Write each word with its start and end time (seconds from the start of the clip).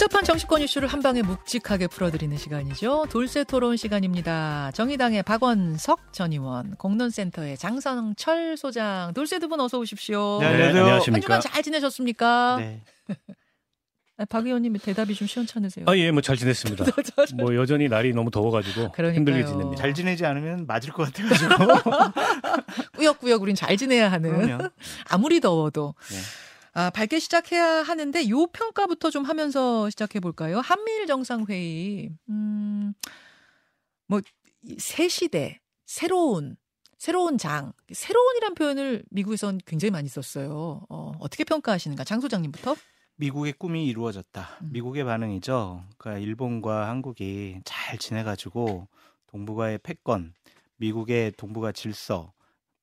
복잡한 0.00 0.24
정치권 0.24 0.62
이슈를 0.62 0.88
한 0.88 1.02
방에 1.02 1.20
묵직하게 1.20 1.88
풀어드리는 1.88 2.34
시간이죠. 2.34 3.04
돌쇠 3.10 3.44
토론 3.44 3.76
시간입니다. 3.76 4.70
정의당의 4.72 5.22
박원석 5.24 6.14
전 6.14 6.32
의원, 6.32 6.74
공론센터의 6.76 7.58
장성철 7.58 8.56
소장, 8.56 9.12
돌쇠 9.12 9.38
두분 9.38 9.60
어서 9.60 9.78
오십시오. 9.78 10.38
네, 10.40 10.46
안녕하세요. 10.46 11.12
한 11.12 11.20
주간 11.20 11.40
잘 11.42 11.62
지내셨습니까? 11.62 12.56
네. 12.60 12.80
아, 14.16 14.24
박 14.24 14.46
의원님 14.46 14.72
대답이 14.78 15.14
좀 15.14 15.26
시원찮으세요. 15.28 15.84
아, 15.86 15.94
예, 15.98 16.10
뭐 16.10 16.22
잘 16.22 16.38
지냈습니다. 16.38 16.82
뭐 17.36 17.54
여전히 17.54 17.88
날이 17.88 18.14
너무 18.14 18.30
더워가지고 18.30 18.92
그러니까요. 18.92 19.12
힘들게 19.12 19.44
지냅니다. 19.44 19.82
잘 19.82 19.92
지내지 19.92 20.24
않으면 20.24 20.64
맞을 20.66 20.94
것 20.94 21.12
같아가지고. 21.12 21.56
꾸역꾸역 22.96 23.42
우린 23.42 23.54
잘 23.54 23.76
지내야 23.76 24.10
하는. 24.10 24.46
그럼요. 24.46 24.70
아무리 25.10 25.40
더워도. 25.40 25.94
네. 26.10 26.16
아, 26.80 26.88
밝게 26.88 27.18
시작해야 27.18 27.82
하는데 27.82 28.30
요 28.30 28.46
평가부터 28.46 29.10
좀 29.10 29.24
하면서 29.24 29.90
시작해 29.90 30.18
볼까요? 30.18 30.60
한미일 30.60 31.06
정상회의. 31.06 32.10
음. 32.30 32.94
뭐새 34.06 35.08
시대, 35.08 35.60
새로운 35.84 36.56
새로운 36.96 37.36
장, 37.36 37.74
새로운이란 37.92 38.54
표현을 38.54 39.04
미국에선 39.10 39.60
굉장히 39.66 39.90
많이 39.90 40.08
썼어요. 40.08 40.86
어, 40.88 41.12
어떻게 41.18 41.44
평가하시는가? 41.44 42.04
장 42.04 42.18
소장님부터? 42.22 42.74
미국의 43.16 43.52
꿈이 43.58 43.86
이루어졌다. 43.86 44.48
음. 44.62 44.70
미국의 44.72 45.04
반응이죠. 45.04 45.84
그러니까 45.98 46.24
일본과 46.24 46.88
한국이 46.88 47.60
잘 47.66 47.98
지내가지고 47.98 48.88
동북아의 49.26 49.80
패권, 49.82 50.32
미국의 50.76 51.32
동북아 51.32 51.72
질서, 51.72 52.32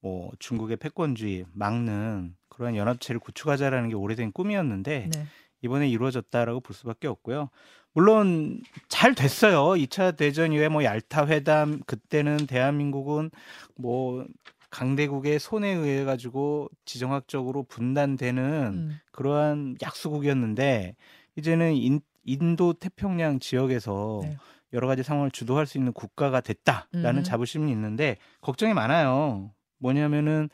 뭐 0.01 0.31
중국의 0.37 0.77
패권주의 0.77 1.45
막는 1.51 2.35
그런 2.57 2.75
연합체를 2.75 3.19
구축하자라는 3.19 3.89
게 3.89 3.95
오래된 3.95 4.31
꿈이었는데 4.31 5.09
네. 5.13 5.25
이번에 5.61 5.87
이루어졌다라고 5.87 6.59
볼 6.59 6.75
수밖에 6.75 7.07
없고요. 7.07 7.49
물론 7.93 8.61
잘 8.89 9.15
됐어요. 9.15 9.79
2차 9.81 10.17
대전 10.17 10.51
이후에 10.53 10.67
뭐 10.67 10.83
얄타 10.83 11.27
회담 11.27 11.79
그때는 11.85 12.47
대한민국은 12.47 13.29
뭐 13.75 14.25
강대국의 14.69 15.39
손에 15.39 15.69
의해 15.69 16.03
가지고 16.03 16.69
지정학적으로 16.85 17.63
분단되는 17.63 18.43
음. 18.73 18.99
그러한 19.11 19.77
약수국이었는데 19.81 20.95
이제는 21.37 21.73
인, 21.75 22.01
인도 22.23 22.73
태평양 22.73 23.39
지역에서 23.39 24.21
네. 24.23 24.37
여러 24.73 24.87
가지 24.87 25.03
상황을 25.03 25.31
주도할 25.31 25.65
수 25.65 25.77
있는 25.77 25.93
국가가 25.93 26.41
됐다라는 26.41 27.19
음. 27.19 27.23
자부심이 27.23 27.71
있는데 27.71 28.17
걱정이 28.41 28.73
많아요. 28.73 29.51
뭐냐면은 29.79 30.49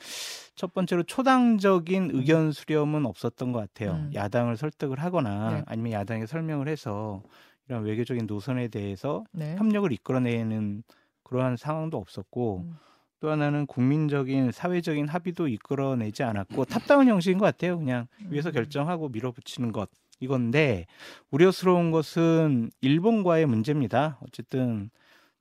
첫 0.56 0.74
번째로 0.74 1.04
초당적인 1.04 2.12
의견 2.14 2.52
수렴은 2.52 3.06
없었던 3.06 3.52
것 3.52 3.60
같아요. 3.60 3.94
음. 3.94 4.12
야당을 4.14 4.58
설득을 4.58 5.00
하거나 5.00 5.52
네. 5.52 5.64
아니면 5.66 5.94
야당에 5.94 6.26
설명을 6.26 6.68
해서 6.68 7.24
이런 7.68 7.84
외교적인 7.84 8.26
노선에 8.28 8.68
대해서 8.68 9.24
네. 9.32 9.56
협력을 9.58 9.92
이끌어내는 9.92 10.84
그러한 11.24 11.58
상황도 11.58 11.98
없었고 11.98 12.66
음. 12.66 12.76
또 13.20 13.32
하나는 13.32 13.66
국민적인 13.66 14.52
사회적인 14.52 15.08
합의도 15.08 15.48
이끌어내지 15.48 16.24
않았고 16.24 16.66
탑다운 16.66 17.08
형식인 17.08 17.38
것 17.38 17.46
같아요. 17.46 17.80
그냥 17.80 18.08
위에서 18.30 18.50
음. 18.50 18.54
결정하고 18.54 19.10
밀어붙이는 19.10 19.72
것 19.72 19.90
이건데 20.20 20.86
우려스러운 21.32 21.92
것은 21.92 22.70
일본과의 22.82 23.46
문제입니다. 23.46 24.20
어쨌든 24.22 24.90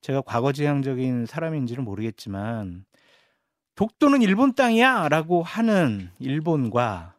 제가 0.00 0.20
과거지향적인 0.22 1.26
사람인지는 1.26 1.84
모르겠지만 1.84 2.84
독도는 3.74 4.22
일본 4.22 4.54
땅이야 4.54 5.08
라고 5.08 5.42
하는 5.42 6.10
일본과 6.18 7.14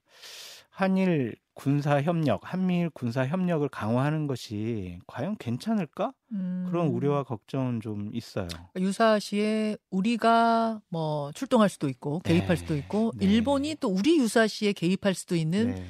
한일 0.70 1.36
군사 1.56 2.02
협력, 2.02 2.42
한미일 2.52 2.90
군사 2.90 3.28
협력을 3.28 3.68
강화하는 3.70 4.26
것이 4.26 5.00
과연 5.06 5.38
괜찮을까? 5.38 6.14
음. 6.32 6.66
그런 6.68 6.88
우려와 6.88 7.24
걱정은 7.24 7.80
좀 7.80 8.10
있어요. 8.14 8.48
유사시에 8.76 9.78
우리가 9.92 10.82
뭐 10.90 11.32
출동할 11.34 11.70
수도 11.70 11.90
있고 11.90 12.20
개입할 12.20 12.48
네. 12.48 12.56
수도 12.56 12.76
있고 12.76 13.12
네. 13.16 13.26
일본이 13.26 13.76
또 13.80 13.90
우리 13.90 14.18
유사시에 14.18 14.74
개입할 14.74 15.14
수도 15.14 15.36
있는 15.36 15.76
네. 15.76 15.86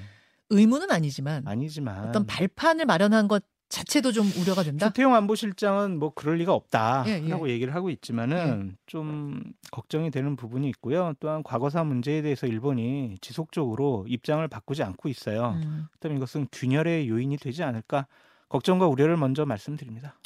의무는 0.50 0.92
아니지만 0.92 1.48
아니지만 1.48 2.10
어떤 2.10 2.26
발판을 2.26 2.86
마련한 2.86 3.28
것 3.28 3.44
자체도 3.74 4.12
좀 4.12 4.28
우려가 4.40 4.62
된다. 4.62 4.88
조태용 4.88 5.16
안보실장은 5.16 5.98
뭐 5.98 6.12
그럴 6.14 6.38
리가 6.38 6.54
없다라고 6.54 7.10
예, 7.10 7.50
예. 7.50 7.54
얘기를 7.54 7.74
하고 7.74 7.90
있지만은 7.90 8.78
좀 8.86 9.42
걱정이 9.72 10.12
되는 10.12 10.36
부분이 10.36 10.70
있고요. 10.70 11.14
또한 11.20 11.42
과거사 11.42 11.84
문제에 11.84 12.22
대해서 12.22 12.46
일본이 12.46 13.18
지속적으로 13.20 14.06
입장을 14.08 14.48
바꾸지 14.48 14.84
않고 14.84 15.10
있어요. 15.10 15.60
음. 15.64 15.88
그렇다면 15.90 16.18
이것은 16.18 16.48
균열의 16.52 17.10
요인이 17.10 17.38
되지 17.38 17.64
않을까 17.64 18.06
걱정과 18.48 18.86
우려를 18.86 19.18
먼저 19.18 19.44
말씀드립니다. 19.44 20.20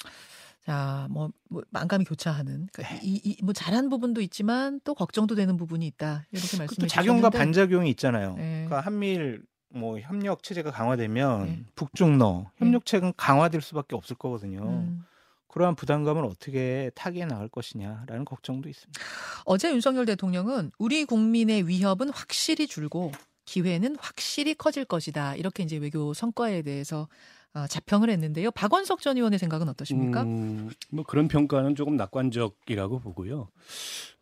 자, 0.66 1.08
뭐, 1.10 1.30
뭐 1.50 1.64
만감이 1.70 2.04
교차하는 2.04 2.68
그러니까 2.74 2.96
네. 2.96 3.00
이, 3.02 3.22
이, 3.24 3.38
뭐 3.42 3.54
잘한 3.54 3.88
부분도 3.88 4.20
있지만 4.20 4.82
또 4.84 4.94
걱정도 4.94 5.36
되는 5.36 5.56
부분이 5.56 5.88
있다. 5.88 6.26
이렇게 6.32 6.48
또 6.50 6.58
말씀해 6.58 6.88
작용과 6.88 7.30
주셨는데 7.30 7.38
반작용이 7.38 7.90
있잖아요. 7.92 8.34
네. 8.36 8.66
그러니까 8.66 8.82
한미일 8.82 9.44
뭐 9.78 10.00
협력 10.00 10.44
체제가 10.44 10.72
강화되면 10.72 11.46
네. 11.46 11.64
북중러 11.76 12.52
협력 12.58 12.86
체계는 12.86 13.14
강화될 13.18 13.62
수밖에 13.62 13.96
없을 13.96 14.16
거거든요. 14.16 14.62
음. 14.62 15.06
그러한 15.48 15.76
부담감을 15.76 16.24
어떻게 16.26 16.92
타개해 16.94 17.26
나갈 17.26 17.48
것이냐라는 17.48 18.26
걱정도 18.26 18.70
있습니다. 18.70 19.00
어제 19.46 19.72
윤석열 19.72 20.06
대통령은 20.06 20.72
우리 20.78 21.06
국민의 21.06 21.68
위협은 21.68 22.10
확실히 22.10 22.68
줄고 22.68 23.12
기회는 23.46 23.96
확실히 24.00 24.54
커질 24.54 24.86
것이다. 24.86 25.36
이렇게 25.36 25.64
이제 25.64 25.78
외교 25.78 26.14
성과에 26.14 26.62
대해서 26.62 27.08
어, 27.54 27.66
자평을 27.66 28.10
했는데요. 28.10 28.52
박원석 28.52 29.02
전 29.02 29.18
의원의 29.18 29.40
생각은 29.40 29.68
어떠십니까? 29.70 30.24
음, 30.24 30.70
뭐 30.92 31.04
그런 31.06 31.28
평가는 31.28 31.74
조금 31.76 31.96
낙관적이라고 31.96 33.00
보고요. 33.00 33.50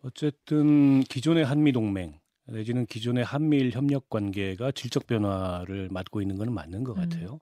어쨌든 0.04 1.02
기존의 1.04 1.44
한미 1.44 1.74
동맹 1.74 2.18
내지는 2.48 2.86
기존의 2.86 3.24
한미일 3.24 3.72
협력 3.72 4.10
관계가 4.10 4.72
질적 4.72 5.08
변화를 5.08 5.90
맞고 5.92 6.22
있는 6.22 6.38
것은 6.38 6.54
맞는 6.54 6.84
것 6.84 6.98
음. 6.98 7.02
같아요. 7.02 7.40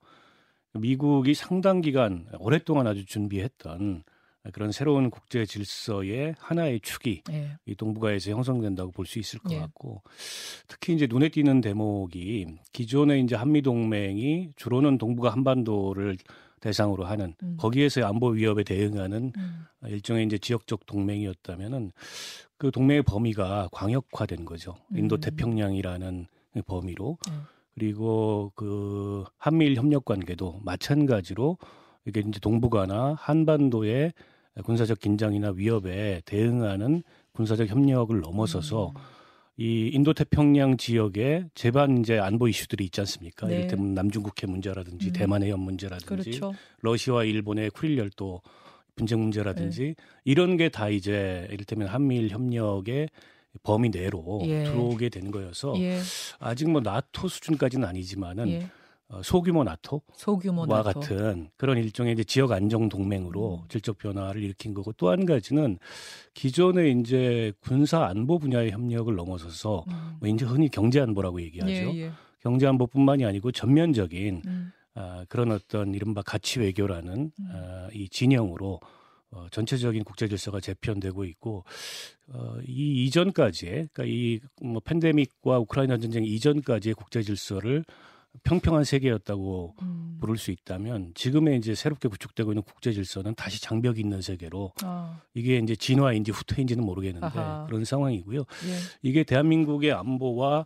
미국이 0.73 1.33
상당 1.33 1.81
기간 1.81 2.25
오랫동안 2.39 2.87
아주 2.87 3.05
준비했던 3.05 4.03
그런 4.51 4.71
새로운 4.71 5.09
국제 5.09 5.45
질서의 5.45 6.35
하나의 6.37 6.81
축이 6.81 7.23
예. 7.31 7.57
이 7.65 7.75
동북아에서 7.75 8.31
형성된다고 8.31 8.91
볼 8.91 9.05
수 9.05 9.19
있을 9.19 9.39
것 9.39 9.53
예. 9.53 9.59
같고 9.59 10.01
특히 10.67 10.93
이제 10.93 11.07
눈에 11.07 11.29
띄는 11.29 11.61
대목이 11.61 12.47
기존의 12.73 13.21
이제 13.21 13.35
한미 13.35 13.61
동맹이 13.61 14.51
주로는 14.55 14.97
동북아 14.97 15.31
한반도를 15.31 16.17
대상으로 16.63 17.03
하는 17.03 17.35
음. 17.43 17.57
거기에서의 17.59 18.05
안보 18.05 18.29
위협에 18.29 18.63
대응하는 18.63 19.33
음. 19.35 19.65
일종의 19.85 20.25
이제 20.25 20.37
지역적 20.37 20.85
동맹이었다면은 20.85 21.91
그 22.57 22.71
동맹의 22.71 23.03
범위가 23.03 23.67
광역화된 23.73 24.45
거죠. 24.45 24.77
음. 24.91 24.99
인도 24.99 25.17
태평양이라는 25.17 26.27
범위로 26.65 27.17
네. 27.27 27.33
그리고 27.73 28.53
그 28.55 29.25
한미일 29.37 29.75
협력 29.75 30.05
관계도 30.05 30.61
마찬가지로 30.63 31.57
이게 32.05 32.21
이제 32.21 32.39
동북아나 32.39 33.15
한반도의 33.19 34.13
군사적 34.63 34.99
긴장이나 34.99 35.51
위협에 35.55 36.21
대응하는 36.25 37.03
군사적 37.33 37.67
협력을 37.67 38.17
넘어서서 38.21 38.93
음. 38.95 39.01
이 39.57 39.89
인도 39.93 40.13
태평양 40.13 40.77
지역에 40.77 41.45
제반 41.53 41.99
이제 41.99 42.17
안보 42.17 42.47
이슈들이 42.47 42.85
있지 42.85 43.01
않습니까? 43.01 43.47
네. 43.47 43.57
이를테면 43.57 43.93
남중국해 43.93 44.47
문제라든지 44.47 45.07
음. 45.07 45.13
대만 45.13 45.43
해협 45.43 45.59
문제라든지 45.59 46.07
그렇죠. 46.07 46.53
러시아와 46.81 47.23
일본의 47.25 47.69
쿠릴 47.71 47.97
열도 47.99 48.41
분쟁 48.95 49.19
문제라든지 49.21 49.95
이런 50.23 50.57
게 50.57 50.69
다 50.69 50.89
이제 50.89 51.47
이를테면 51.51 51.87
한미일 51.87 52.29
협력의 52.29 53.09
범위 53.61 53.89
내로 53.89 54.41
예. 54.45 54.63
들어오게 54.63 55.09
된 55.09 55.29
거여서 55.29 55.75
예. 55.77 55.99
아직 56.39 56.69
뭐 56.69 56.81
나토 56.81 57.27
수준까지는 57.27 57.87
아니지만은 57.87 58.49
예. 58.49 58.67
어, 59.13 59.21
소규모 59.23 59.63
나토와 59.63 60.01
소규모 60.15 60.65
나토. 60.65 60.99
같은 60.99 61.49
그런 61.55 61.77
일종의 61.77 62.13
이제 62.13 62.23
지역 62.23 62.51
안정 62.51 62.89
동맹으로 62.89 63.59
음. 63.61 63.67
질적 63.69 63.99
변화를 63.99 64.41
일으킨 64.41 64.73
거고 64.73 64.91
또 64.93 65.09
한 65.13 65.25
가지는 65.27 65.77
기존의 66.33 66.99
이제 66.99 67.53
군사 67.59 68.05
안보 68.05 68.39
분야의 68.39 68.71
협력을 68.71 69.13
넘어서서 69.15 69.85
음. 69.87 70.15
뭐 70.19 70.27
이제 70.27 70.43
흔히 70.45 70.67
경제 70.69 70.99
안보라고 70.99 71.39
얘기하죠. 71.43 71.71
예, 71.71 72.01
예. 72.05 72.11
경제 72.39 72.65
안보뿐만이 72.65 73.23
아니고 73.25 73.51
전면적인 73.51 74.41
음. 74.47 74.71
아, 74.95 75.23
그런 75.29 75.51
어떤 75.51 75.93
이른바 75.93 76.23
가치 76.23 76.59
외교라는 76.59 77.31
음. 77.39 77.49
아, 77.51 77.89
이 77.93 78.09
진영으로 78.09 78.79
어, 79.31 79.47
전체적인 79.51 80.03
국제 80.03 80.27
질서가 80.27 80.59
재편되고 80.59 81.23
있고 81.25 81.63
어, 82.29 82.57
이 82.67 83.05
이전까지의 83.05 83.89
그러니까 83.93 84.03
이뭐 84.61 84.79
팬데믹과 84.83 85.59
우크라이나 85.59 85.97
전쟁 85.97 86.23
이전까지의 86.25 86.95
국제 86.95 87.21
질서를 87.21 87.83
평평한 88.41 88.83
세계였다고 88.83 89.75
음. 89.81 90.17
부를 90.19 90.37
수 90.37 90.51
있다면 90.51 91.11
지금의 91.13 91.57
이제 91.57 91.75
새롭게 91.75 92.07
구축되고 92.09 92.51
있는 92.51 92.63
국제 92.63 92.91
질서는 92.91 93.35
다시 93.35 93.61
장벽이 93.61 93.99
있는 93.99 94.21
세계로 94.21 94.73
아, 94.83 95.21
이게 95.33 95.57
이제 95.57 95.75
진화인지 95.75 96.31
후퇴인지는 96.31 96.83
모르겠는데 96.83 97.39
아하. 97.39 97.65
그런 97.67 97.85
상황이고요. 97.85 98.39
예. 98.39 98.77
이게 99.01 99.23
대한민국의 99.23 99.91
안보와 99.93 100.65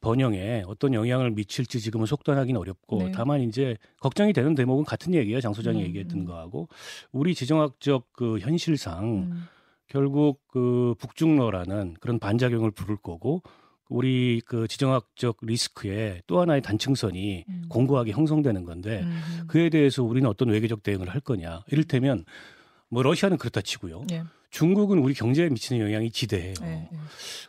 번영에 0.00 0.64
어떤 0.66 0.94
영향을 0.94 1.30
미칠지 1.30 1.80
지금은 1.80 2.06
속단하기는 2.06 2.60
어렵고 2.60 2.98
네. 2.98 3.12
다만 3.12 3.40
이제 3.42 3.76
걱정이 4.00 4.32
되는 4.32 4.54
대목은 4.54 4.84
같은 4.84 5.14
얘기야 5.14 5.40
장 5.40 5.52
소장이 5.52 5.78
음, 5.80 5.86
얘기했던 5.86 6.20
음. 6.20 6.24
거하고 6.24 6.68
우리 7.12 7.34
지정학적 7.36 8.12
그 8.12 8.40
현실상 8.40 9.04
음. 9.04 9.42
결국 9.86 10.40
그 10.48 10.96
북중러라는 10.98 11.94
그런 12.00 12.18
반작용을 12.18 12.72
부를 12.72 12.96
거고 12.96 13.42
우리 13.88 14.40
그 14.44 14.66
지정학적 14.68 15.38
리스크에 15.42 16.22
또 16.26 16.40
하나의 16.40 16.62
단층선이 16.62 17.44
음. 17.48 17.64
공고하게 17.68 18.12
형성되는 18.12 18.64
건데 18.64 19.02
음. 19.04 19.44
그에 19.46 19.68
대해서 19.68 20.02
우리는 20.02 20.28
어떤 20.28 20.48
외교적 20.48 20.82
대응을 20.82 21.08
할 21.08 21.20
거냐 21.20 21.62
이를테면 21.68 22.24
뭐 22.88 23.02
러시아는 23.02 23.38
그렇다 23.38 23.60
치고요 23.60 24.06
예. 24.12 24.22
중국은 24.50 24.98
우리 24.98 25.12
경제에 25.12 25.50
미치는 25.50 25.82
영향이 25.82 26.10
지대해요. 26.10 26.54
예, 26.62 26.66
예. 26.66 26.88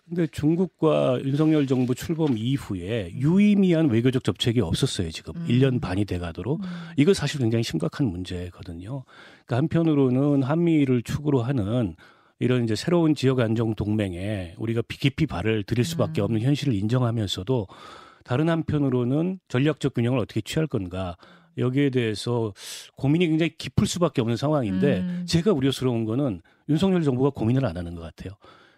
근데 0.07 0.28
중국과 0.28 1.19
윤석열 1.24 1.66
정부 1.66 1.95
출범 1.95 2.38
이후에 2.38 3.12
유의미한 3.13 3.90
외교적 3.90 4.25
접촉이 4.25 4.60
없었어요, 4.60 5.10
지금. 5.12 5.33
음. 5.38 5.48
1년 5.48 5.80
반이 5.80 6.04
돼 6.04 6.19
가도록. 6.19 6.62
음. 6.62 6.68
이거 6.98 7.13
사실 7.13 7.40
굉장히 7.40 7.63
심각한 7.63 8.07
문제거든요. 8.07 9.06
그러니까 9.45 9.56
한편으로는 9.56 10.44
한미를 10.44 11.01
축으로 11.01 11.44
하는 11.44 11.95
이런 12.39 12.63
이제 12.63 12.75
새로운 12.75 13.16
지역 13.16 13.39
안정 13.39 13.74
동맹에 13.74 14.54
우리가 14.57 14.84
깊이 14.88 15.25
발을 15.25 15.63
들일 15.63 15.84
수밖에 15.86 16.22
음. 16.22 16.25
없는 16.25 16.42
현실을 16.42 16.74
인정하면서도 16.74 17.68
다른 18.24 18.50
한편으로는 18.50 19.39
전략적 19.48 19.94
균형을 19.95 20.19
어떻게 20.19 20.42
취할 20.42 20.68
건가 20.68 21.18
여기에 21.57 21.89
대해서 21.89 22.54
고민이 22.98 23.28
굉장히 23.28 23.57
깊을 23.57 23.88
수밖에 23.88 24.22
없는 24.22 24.38
상황인데 24.38 24.98
음. 25.00 25.25
제가 25.28 25.51
우려스러운 25.54 26.06
거는 26.06 26.42
윤석열 26.69 27.01
정부가 27.01 27.31
고민을 27.31 27.66
안 27.66 27.75
하는 27.78 27.95
것 27.95 28.01
같아요. 28.01 28.34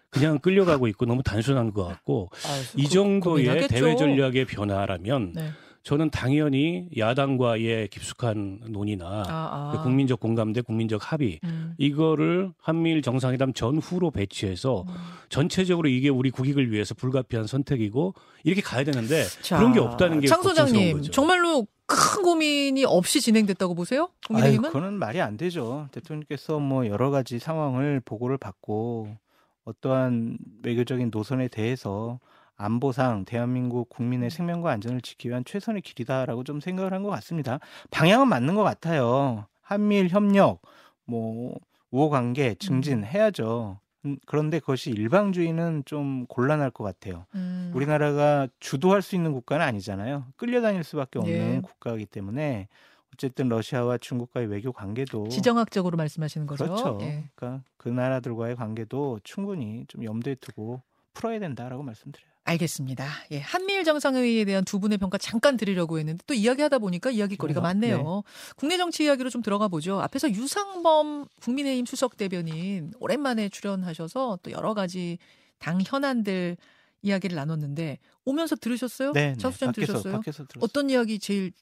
그냥 0.08 0.38
끌려가고 0.38 0.88
있고 0.88 1.04
너무 1.04 1.22
단순한 1.22 1.72
것 1.72 1.84
같고 1.84 2.30
아, 2.32 2.62
이 2.76 2.84
그- 2.84 2.88
정도의 2.88 3.44
고민하겠죠. 3.44 3.68
대외 3.68 3.96
전략의 3.96 4.44
변화라면 4.46 5.32
네. 5.34 5.50
저는 5.82 6.10
당연히 6.10 6.88
야당과의 6.96 7.88
깊숙한 7.88 8.60
논의나 8.68 9.24
아, 9.26 9.72
아. 9.74 9.82
국민적 9.82 10.20
공감대, 10.20 10.60
국민적 10.60 11.12
합의 11.12 11.40
음. 11.44 11.74
이거를 11.78 12.52
한미일 12.60 13.00
정상회담 13.00 13.54
전후로 13.54 14.10
배치해서 14.10 14.84
음. 14.86 14.94
전체적으로 15.30 15.88
이게 15.88 16.10
우리 16.10 16.30
국익을 16.30 16.70
위해서 16.70 16.94
불가피한 16.94 17.46
선택이고 17.46 18.14
이렇게 18.44 18.60
가야 18.60 18.84
되는데 18.84 19.24
자, 19.40 19.56
그런 19.58 19.72
게 19.72 19.80
없다는 19.80 20.20
게장 20.20 20.42
걱정스러운 20.42 20.68
소장님. 20.68 21.10
정말로 21.12 21.66
큰 21.86 22.22
고민이 22.22 22.84
없이 22.84 23.20
진행됐다고 23.20 23.74
보세요? 23.74 24.10
국민의힘은? 24.28 24.68
그거는 24.70 24.94
말이 24.94 25.20
안 25.20 25.36
되죠. 25.36 25.88
대통령께서 25.92 26.58
뭐 26.58 26.86
여러 26.86 27.10
가지 27.10 27.38
상황을 27.38 28.00
보고를 28.04 28.36
받고 28.36 29.16
어떠한 29.64 30.38
외교적인 30.62 31.10
노선에 31.12 31.48
대해서 31.48 32.20
안보상 32.60 33.24
대한민국 33.24 33.88
국민의 33.88 34.30
생명과 34.30 34.70
안전을 34.70 35.00
지키기 35.00 35.30
위한 35.30 35.44
최선의 35.44 35.82
길이다라고 35.82 36.44
좀 36.44 36.60
생각을 36.60 36.92
한 36.92 37.00
것 37.02 37.08
같습니다. 37.10 37.58
방향은 37.90 38.28
맞는 38.28 38.54
것 38.54 38.62
같아요. 38.62 39.46
한미일 39.62 40.08
협력, 40.08 40.60
뭐 41.06 41.54
우호 41.90 42.10
관계 42.10 42.54
증진해야죠. 42.54 43.80
음, 44.06 44.16
그런데 44.26 44.58
그것이 44.60 44.90
일방주의는 44.90 45.82
좀 45.86 46.26
곤란할 46.26 46.70
것 46.70 46.84
같아요. 46.84 47.26
음. 47.34 47.70
우리나라가 47.74 48.48
주도할 48.58 49.00
수 49.02 49.14
있는 49.14 49.32
국가는 49.32 49.64
아니잖아요. 49.64 50.26
끌려다닐 50.36 50.84
수밖에 50.84 51.18
없는 51.18 51.56
예. 51.56 51.60
국가이기 51.62 52.06
때문에 52.06 52.68
어쨌든 53.14 53.48
러시아와 53.48 53.98
중국과의 53.98 54.46
외교 54.46 54.72
관계도 54.72 55.28
지정학적으로 55.28 55.96
말씀하시는 55.96 56.46
거죠. 56.46 56.64
그렇죠. 56.64 56.98
예. 57.02 57.24
그러니까 57.34 57.62
그 57.76 57.88
나라들과의 57.88 58.56
관계도 58.56 59.20
충분히 59.24 59.84
좀 59.88 60.04
염두에 60.04 60.34
두고 60.36 60.82
풀어야 61.12 61.38
된다라고 61.38 61.82
말씀드려요. 61.82 62.29
알겠습니다. 62.50 63.06
예, 63.30 63.38
한미일 63.40 63.84
정상회의에 63.84 64.44
대한 64.44 64.64
두 64.64 64.80
분의 64.80 64.98
평가 64.98 65.18
잠깐 65.18 65.56
드리려고 65.56 65.98
했는데 65.98 66.22
또 66.26 66.34
이야기하다 66.34 66.78
보니까 66.78 67.10
이야기거리가 67.10 67.60
그래요? 67.60 67.68
많네요. 67.68 68.22
국내 68.56 68.76
정치 68.76 69.04
이야기로 69.04 69.30
좀 69.30 69.42
들어가 69.42 69.68
보죠. 69.68 70.00
앞에서 70.00 70.30
유상범 70.30 71.26
국민의힘 71.42 71.86
수석 71.86 72.16
대변인 72.16 72.92
오랜만에 72.98 73.48
출연하셔서 73.48 74.40
또 74.42 74.50
여러 74.50 74.74
가지 74.74 75.18
당 75.58 75.80
현안들 75.84 76.56
이야기를 77.02 77.36
나눴는데 77.36 77.98
오면서 78.24 78.56
들으셨어요? 78.56 79.12
네, 79.12 79.32
네. 79.32 79.36
장 79.38 79.50
수장 79.52 79.68
밖에서 79.68 79.86
들으셨어요? 79.86 80.12
밖에서. 80.14 80.44
어떤 80.60 80.90
이야기 80.90 81.18
제일 81.18 81.52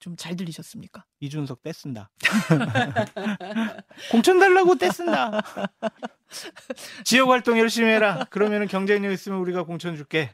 좀 0.00 0.16
잘 0.16 0.36
들리셨습니까? 0.36 1.04
이준석 1.20 1.62
떼쓴다. 1.62 2.10
공천 4.10 4.38
달라고 4.38 4.76
떼쓴다. 4.76 5.40
지역 7.04 7.28
활동 7.30 7.58
열심히 7.58 7.88
해라. 7.90 8.26
그러면은 8.30 8.66
경쟁력 8.66 9.12
있으면 9.12 9.38
우리가 9.40 9.64
공천 9.64 9.96
줄게. 9.96 10.30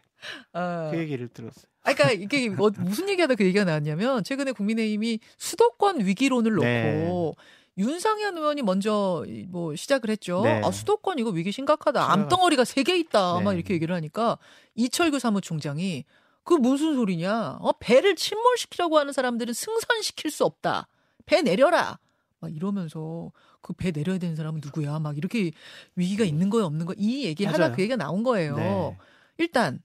아, 0.53 0.89
그 0.91 0.99
얘기를 0.99 1.29
들었어요. 1.29 1.65
아, 1.83 1.93
그러니까 1.93 2.13
이게 2.13 2.49
어, 2.49 2.71
무슨 2.79 3.09
얘기하다 3.09 3.35
그 3.35 3.45
얘기가 3.45 3.65
나왔냐면 3.65 4.25
최근에 4.25 4.53
국민의힘이 4.53 5.21
수도권 5.37 6.01
위기론을 6.07 6.53
놓고 6.53 6.65
네. 6.65 7.83
윤상현 7.83 8.39
의원이 8.39 8.63
먼저 8.63 9.25
이- 9.27 9.45
뭐 9.49 9.75
시작을 9.77 10.09
했죠. 10.11 10.43
네. 10.45 10.61
아, 10.65 10.71
수도권 10.71 11.19
이거 11.19 11.31
위기 11.31 11.53
심각하다. 11.53 12.01
심각하다. 12.01 12.13
암덩어리가 12.23 12.65
세 12.65 12.83
개 12.85 12.97
있다. 12.97 13.41
막 13.41 13.51
네. 13.53 13.57
이렇게 13.59 13.75
얘기를 13.75 13.95
하니까 13.95 14.39
이철규 14.75 15.19
사무총장이 15.19 16.05
그 16.44 16.55
무슨 16.55 16.94
소리냐? 16.94 17.58
어, 17.61 17.73
배를 17.81 18.17
침몰시키려고 18.17 18.99
하는 18.99 19.12
사람들은 19.12 19.55
승선시킬 19.55 20.31
수 20.31 20.44
없다. 20.44 20.88
배 21.26 21.43
내려라. 21.43 21.99
막 22.41 22.55
이러면서 22.55 23.32
그 23.62 23.73
배 23.73 23.91
내려야 23.93 24.19
되는 24.19 24.37
사람은 24.37 24.61
누구야? 24.62 24.99
막 24.99 25.17
이렇게 25.17 25.50
위기가 25.96 26.25
있는 26.25 26.50
거야 26.50 26.64
없는 26.64 26.85
거야? 26.85 26.94
이 26.99 27.25
얘기를 27.25 27.50
하다 27.50 27.58
맞아요. 27.62 27.75
그 27.76 27.81
얘기가 27.82 27.96
나온 27.96 28.23
거예요. 28.23 28.56
네. 28.56 28.96
일단 29.38 29.81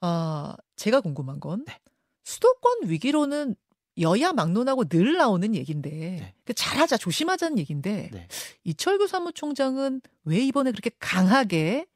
아 0.00 0.54
제가 0.76 1.00
궁금한 1.00 1.40
건 1.40 1.64
네. 1.66 1.78
수도권 2.22 2.88
위기로는 2.88 3.56
여야 3.98 4.32
막론하고 4.32 4.84
늘 4.88 5.14
나오는 5.16 5.54
얘기인데 5.54 5.90
네. 5.90 6.34
그 6.44 6.54
잘하자 6.54 6.96
조심하자는 6.98 7.58
얘기인데 7.58 8.10
네. 8.12 8.28
이철규 8.64 9.06
사무총장은 9.08 10.00
왜 10.24 10.38
이번에 10.38 10.70
그렇게 10.70 10.90
강하게 11.00 11.86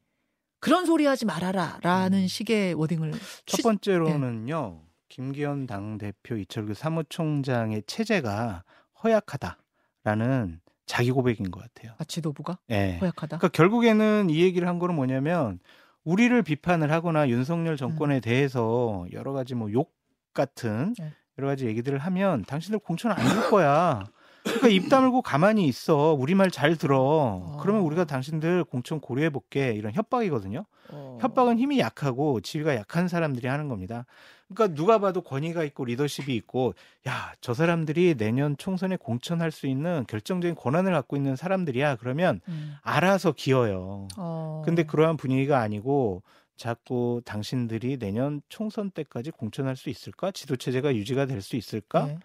그런 0.60 0.86
소리 0.86 1.06
하지 1.06 1.24
말아라라는 1.24 2.18
음. 2.22 2.26
식의 2.26 2.74
워딩을 2.74 3.12
첫 3.46 3.56
취- 3.58 3.62
번째로는요. 3.62 4.82
김기현 5.08 5.66
당 5.66 5.96
대표 5.98 6.36
이철규 6.36 6.74
사무총장의 6.74 7.84
체제가 7.86 8.64
허약하다라는 9.02 10.60
자기 10.86 11.10
고백인 11.10 11.50
것 11.50 11.62
같아요. 11.62 11.94
아, 11.98 12.04
지도부가 12.04 12.58
예. 12.70 12.98
허약하다. 13.00 13.38
그러니까 13.38 13.48
결국에는 13.48 14.28
이 14.30 14.40
얘기를 14.42 14.66
한 14.68 14.78
거는 14.78 14.94
뭐냐면 14.94 15.60
우리를 16.04 16.40
비판을 16.42 16.90
하거나 16.92 17.28
윤석열 17.28 17.76
정권에 17.76 18.16
음. 18.16 18.20
대해서 18.20 19.06
여러 19.12 19.32
가지 19.32 19.54
뭐 19.54 19.70
욕 19.72 19.94
같은 20.34 20.94
네. 20.98 21.12
여러 21.38 21.48
가지 21.48 21.66
얘기들을 21.66 21.98
하면 21.98 22.44
당신들 22.44 22.78
공천 22.80 23.12
안 23.12 23.18
줄 23.28 23.50
거야. 23.50 24.04
그러니까 24.48 24.68
입 24.68 24.88
다물고 24.88 25.22
가만히 25.22 25.66
있어. 25.66 26.14
우리 26.18 26.34
말 26.34 26.50
잘 26.50 26.76
들어. 26.76 27.56
그러면 27.60 27.82
어. 27.82 27.84
우리가 27.84 28.04
당신들 28.04 28.64
공천 28.64 29.00
고려해 29.00 29.30
볼게. 29.30 29.72
이런 29.72 29.92
협박이거든요. 29.92 30.64
어. 30.90 31.18
협박은 31.20 31.58
힘이 31.58 31.78
약하고 31.78 32.40
지위가 32.40 32.74
약한 32.74 33.06
사람들이 33.08 33.46
하는 33.46 33.68
겁니다. 33.68 34.06
그러니까 34.48 34.74
누가 34.74 34.98
봐도 34.98 35.20
권위가 35.20 35.62
있고 35.64 35.84
리더십이 35.84 36.34
있고 36.36 36.74
야, 37.06 37.32
저 37.42 37.52
사람들이 37.52 38.14
내년 38.16 38.56
총선에 38.56 38.96
공천할 38.96 39.50
수 39.50 39.66
있는 39.66 40.04
결정적인 40.08 40.54
권한을 40.54 40.92
갖고 40.92 41.16
있는 41.16 41.36
사람들이야. 41.36 41.96
그러면 41.96 42.40
음. 42.48 42.74
알아서 42.82 43.32
기어요. 43.32 44.08
어. 44.16 44.62
근데 44.64 44.84
그러한 44.84 45.18
분위기가 45.18 45.60
아니고 45.60 46.22
자꾸 46.58 47.22
당신들이 47.24 47.96
내년 47.98 48.42
총선 48.50 48.90
때까지 48.90 49.30
공천할 49.30 49.76
수 49.76 49.88
있을까? 49.88 50.30
지도 50.32 50.56
체제가 50.56 50.94
유지가 50.94 51.24
될 51.24 51.40
수 51.40 51.56
있을까? 51.56 52.06
네. 52.06 52.18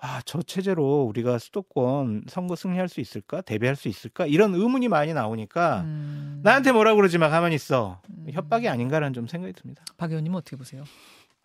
아, 0.00 0.20
저 0.26 0.42
체제로 0.42 1.04
우리가 1.04 1.38
수도권 1.38 2.24
선거 2.28 2.56
승리할 2.56 2.88
수 2.88 3.00
있을까? 3.00 3.40
대비할 3.40 3.76
수 3.76 3.88
있을까? 3.88 4.26
이런 4.26 4.54
의문이 4.54 4.88
많이 4.88 5.14
나오니까 5.14 5.82
음. 5.82 6.40
나한테 6.42 6.72
뭐라 6.72 6.94
그러지 6.94 7.18
마 7.18 7.28
가만히 7.28 7.54
있어. 7.54 8.02
음. 8.10 8.26
협박이 8.30 8.68
아닌가라는 8.68 9.14
좀 9.14 9.26
생각이 9.26 9.54
듭니다. 9.54 9.84
박 9.96 10.10
의원님 10.10 10.34
어떻게 10.34 10.56
보세요? 10.56 10.84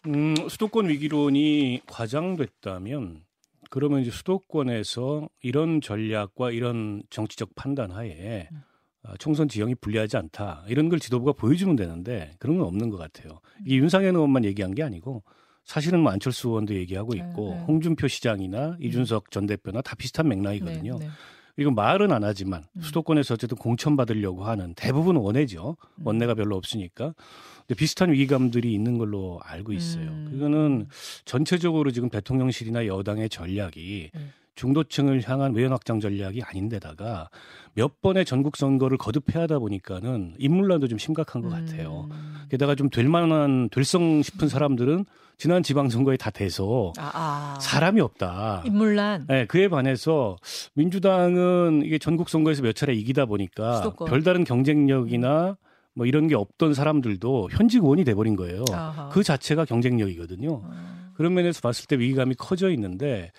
음, 0.08 0.36
수도권 0.50 0.90
위기론이 0.90 1.82
과장됐다면 1.88 3.24
그러면 3.70 4.02
이제 4.02 4.12
수도권에서 4.12 5.30
이런 5.42 5.82
전략과 5.82 6.52
이런 6.52 7.04
정치적 7.10 7.56
판단 7.56 7.92
하에 7.92 8.50
음. 8.52 8.62
아, 9.04 9.16
총선 9.20 9.48
지형이 9.48 9.76
불리하지 9.76 10.18
않다 10.18 10.64
이런 10.68 10.90
걸 10.90 11.00
지도부가 11.00 11.34
보여주면 11.34 11.76
되는데 11.76 12.32
그런 12.40 12.58
건 12.58 12.68
없는 12.68 12.90
것 12.90 12.98
같아요. 12.98 13.40
이게 13.66 13.76
윤상현 13.76 14.16
의원만 14.16 14.46
얘기한 14.46 14.74
게 14.74 14.84
아니고 14.84 15.24
사실은 15.66 16.02
뭐 16.02 16.12
안철수 16.12 16.50
의원도 16.50 16.74
얘기하고 16.76 17.14
있고 17.16 17.50
네, 17.52 17.56
네. 17.56 17.64
홍준표 17.66 18.08
시장이나 18.08 18.78
이준석 18.80 19.32
전 19.32 19.46
대표나 19.46 19.82
다 19.82 19.96
비슷한 19.96 20.28
맥락이거든요. 20.28 20.98
네, 21.00 21.06
네. 21.06 21.12
그리고 21.56 21.72
말은 21.72 22.12
안 22.12 22.24
하지만 22.24 22.64
음. 22.76 22.82
수도권에서 22.82 23.36
어쨌든 23.36 23.58
공천 23.58 23.96
받으려고 23.96 24.46
하는 24.46 24.74
대부분 24.76 25.18
원내죠. 25.18 25.78
음. 26.00 26.08
원내가 26.08 26.34
별로 26.34 26.56
없으니까. 26.56 27.14
근데 27.60 27.76
비슷한 27.76 28.12
위기감들이 28.12 28.74
있는 28.74 28.98
걸로 28.98 29.40
알고 29.44 29.72
있어요. 29.74 30.10
음. 30.10 30.30
그거는 30.32 30.88
전체적으로 31.26 31.92
지금 31.92 32.10
대통령실이나 32.10 32.88
여당의 32.88 33.30
전략이 33.30 34.12
음. 34.16 34.34
중도층을 34.56 35.24
향한 35.28 35.54
외연 35.54 35.72
확장 35.72 36.00
전략이 36.00 36.42
아닌데다가 36.44 37.30
몇 37.74 38.02
번의 38.02 38.26
전국 38.26 38.56
선거를 38.56 38.98
거듭해야 38.98 39.44
하다 39.44 39.60
보니까는 39.60 40.36
인물난도 40.38 40.88
좀 40.88 40.98
심각한 41.00 41.42
것 41.42 41.50
같아요. 41.50 42.08
음. 42.12 42.36
게다가 42.50 42.76
좀 42.76 42.90
될 42.90 43.08
만한 43.10 43.70
될성 43.70 44.22
싶은 44.22 44.48
사람들은 44.48 45.06
지난 45.38 45.64
지방선거에 45.64 46.16
다 46.18 46.30
돼서 46.30 46.94
아, 47.00 47.12
아. 47.14 47.60
사람이 47.60 48.00
없다. 48.02 48.62
인물란. 48.68 49.26
네, 49.28 49.46
그에 49.48 49.68
반해서 49.68 50.38
민주당은 50.76 51.82
이게 51.84 51.98
전국 51.98 52.30
선거에서 52.30 52.62
몇 52.62 52.76
차례 52.76 52.94
이기다 52.94 53.26
보니까 53.26 53.78
수도권. 53.78 54.08
별다른 54.10 54.44
경쟁력이나 54.44 55.58
뭐 55.96 56.06
이런 56.06 56.28
게 56.28 56.36
없던 56.36 56.74
사람들도 56.76 57.50
현직 57.52 57.84
의원이 57.84 58.04
돼버린 58.04 58.36
거예요. 58.36 58.64
아하. 58.72 59.10
그 59.10 59.24
자체가 59.24 59.66
경쟁력이거든요. 59.66 60.54
어. 60.64 61.03
그런 61.14 61.34
면에서 61.34 61.62
봤을 61.62 61.86
때 61.88 61.98
위기감이 61.98 62.36
커져 62.36 62.70
있는데 62.72 63.32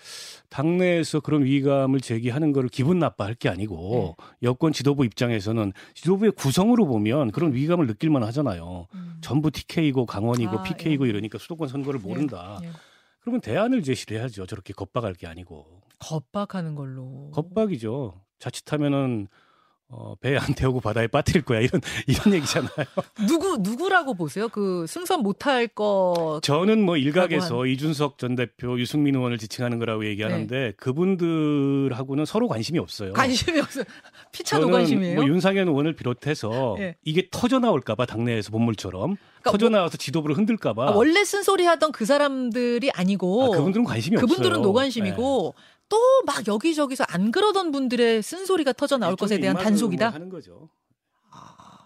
당내에서 0.49 1.21
그런 1.21 1.45
위기감을 1.45 2.01
제기하는 2.01 2.53
거를 2.53 2.69
기분 2.69 2.99
나빠할 2.99 3.35
게 3.35 3.49
아니고 3.49 4.17
네. 4.19 4.49
여권 4.49 4.73
지도부 4.73 5.05
입장에서는 5.05 5.73
지도부의 5.95 6.33
구성으로 6.33 6.87
보면 6.87 7.31
그런 7.33 7.53
위기감을 7.53 7.87
느낄 7.87 8.11
만 8.11 8.23
하잖아요. 8.25 8.87
음. 8.95 9.19
전부 9.21 9.51
TK고 9.51 10.07
강원이고 10.07 10.59
아, 10.59 10.63
PK고 10.63 11.07
예. 11.07 11.11
이러니까 11.11 11.39
수도권 11.39 11.69
선거를 11.69 12.01
모른다. 12.01 12.61
예, 12.63 12.67
예. 12.69 12.73
그러면 13.21 13.41
대안을 13.41 13.83
제시를 13.83 14.19
해야죠. 14.19 14.47
저렇게 14.47 14.73
겁박할 14.75 15.15
게 15.15 15.27
아니고. 15.27 15.67
겁박하는 15.99 16.75
걸로. 16.75 17.31
겁박이죠. 17.33 18.21
자칫하면은 18.39 19.29
어, 19.97 20.17
배에 20.21 20.37
안 20.37 20.55
태우고 20.55 20.81
바다에 20.81 21.07
빠뜨릴 21.07 21.43
거야 21.43 21.61
이런 21.61 21.81
이런 22.09 22.35
얘기잖아요. 22.35 22.71
누구 23.29 23.59
누구라고 23.61 24.15
보세요? 24.15 24.49
그 24.49 24.87
승선 24.89 25.23
못할 25.23 25.69
거. 25.69 26.41
저는 26.43 26.85
뭐 26.85 26.97
일각에서 26.97 27.51
라고 27.51 27.67
이준석 27.67 28.19
전 28.19 28.35
대표, 28.35 28.79
유승민 28.81 29.15
의원을 29.15 29.39
지칭하는 29.39 29.79
거라고 29.79 30.05
얘기하는데 30.07 30.73
그분들하고는 30.77 32.25
서로 32.25 32.49
관심이 32.49 32.81
없어요. 32.81 33.13
관심이 33.13 33.61
없어. 33.61 33.83
피차 34.33 34.59
노관심이에요. 34.59 35.15
뭐 35.15 35.27
윤상현 35.27 35.69
의원을 35.69 35.95
비롯해서 35.95 36.77
예. 36.81 36.97
이게 37.05 37.29
터져 37.31 37.61
나올까봐 37.61 38.07
당내에서 38.07 38.51
본물처럼 38.51 39.17
그러니까 39.17 39.51
터져 39.53 39.69
나와서 39.69 39.97
지도부를 39.97 40.37
흔들까봐 40.37 40.89
아, 40.89 40.91
원래 40.91 41.25
쓴소리 41.25 41.67
하던 41.67 41.93
그 41.93 42.05
사람들이 42.05 42.91
아니고 42.93 43.45
아, 43.45 43.57
그분들은 43.57 43.85
관심이 43.85 44.17
그분들은 44.17 44.51
없어요. 44.57 44.63
노관심이고 44.65 45.55
또 45.89 45.97
막 46.25 46.47
여기저기서 46.49 47.05
안 47.09 47.31
그러던 47.31 47.71
분들의 47.71 48.23
쓴소리가 48.23 48.73
터져 48.73 48.97
네. 48.97 49.01
나올 49.01 49.17
것에 49.17 49.39
대한 49.39 49.57
단속이다. 49.57 50.09
하는 50.09 50.29
거죠. 50.31 50.71
아, 51.31 51.79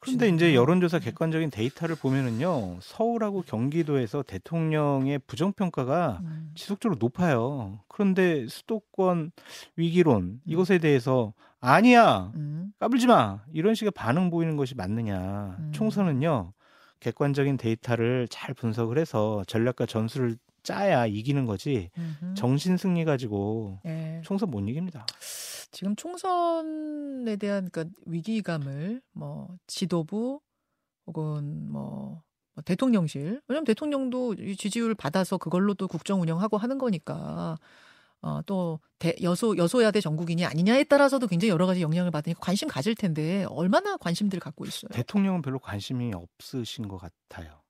그런데 0.00 0.28
이제 0.28 0.54
여론조사 0.54 0.98
객관적인 0.98 1.50
데이터를 1.50 1.94
보면은요, 1.96 2.78
서울하고 2.82 3.42
경기도에서 3.42 4.22
대통령의 4.22 5.20
부정평가가 5.26 6.20
음. 6.22 6.52
지속적으로 6.54 6.98
높아요. 6.98 7.80
그런데 7.88 8.46
수도권 8.48 9.32
위기론 9.76 10.40
이것에 10.44 10.78
대해서 10.78 11.32
아니야 11.60 12.32
음. 12.34 12.72
까불지 12.80 13.06
마 13.06 13.40
이런 13.52 13.74
식의 13.74 13.92
반응 13.92 14.30
보이는 14.30 14.56
것이 14.56 14.74
맞느냐? 14.74 15.56
음. 15.60 15.72
총선은요 15.72 16.52
객관적인 16.98 17.56
데이터를 17.56 18.26
잘 18.28 18.52
분석을 18.54 18.98
해서 18.98 19.42
전략과 19.46 19.86
전술을 19.86 20.36
짜야 20.62 21.06
이기는 21.06 21.46
거지 21.46 21.90
음흠. 21.98 22.34
정신 22.34 22.76
승리 22.76 23.04
가지고 23.04 23.80
예. 23.84 24.20
총선 24.24 24.50
못 24.50 24.60
이깁니다. 24.68 25.06
지금 25.70 25.96
총선에 25.96 27.36
대한 27.36 27.68
그러니까 27.70 27.96
위기감을 28.06 29.00
뭐 29.12 29.56
지도부 29.66 30.40
혹은 31.06 31.70
뭐, 31.70 32.22
뭐 32.54 32.62
대통령실 32.64 33.40
왜냐면 33.48 33.64
대통령도 33.64 34.34
이 34.34 34.56
지지율 34.56 34.94
받아서 34.94 35.38
그걸로 35.38 35.74
또 35.74 35.88
국정 35.88 36.20
운영하고 36.20 36.58
하는 36.58 36.78
거니까 36.78 37.58
어, 38.20 38.40
또 38.46 38.78
대, 38.98 39.16
여소 39.22 39.56
여소야대 39.56 40.00
전국인이 40.00 40.44
아니냐에 40.44 40.84
따라서도 40.84 41.26
굉장히 41.26 41.50
여러 41.50 41.66
가지 41.66 41.80
영향을 41.82 42.12
받으니까 42.12 42.38
관심 42.40 42.68
가질 42.68 42.94
텐데 42.94 43.44
얼마나 43.48 43.96
관심들 43.96 44.38
갖고 44.38 44.64
있어요. 44.64 44.90
대통령은 44.92 45.42
별로 45.42 45.58
관심이 45.58 46.12
없으신 46.14 46.86
것 46.86 46.98
같아요. 46.98 47.61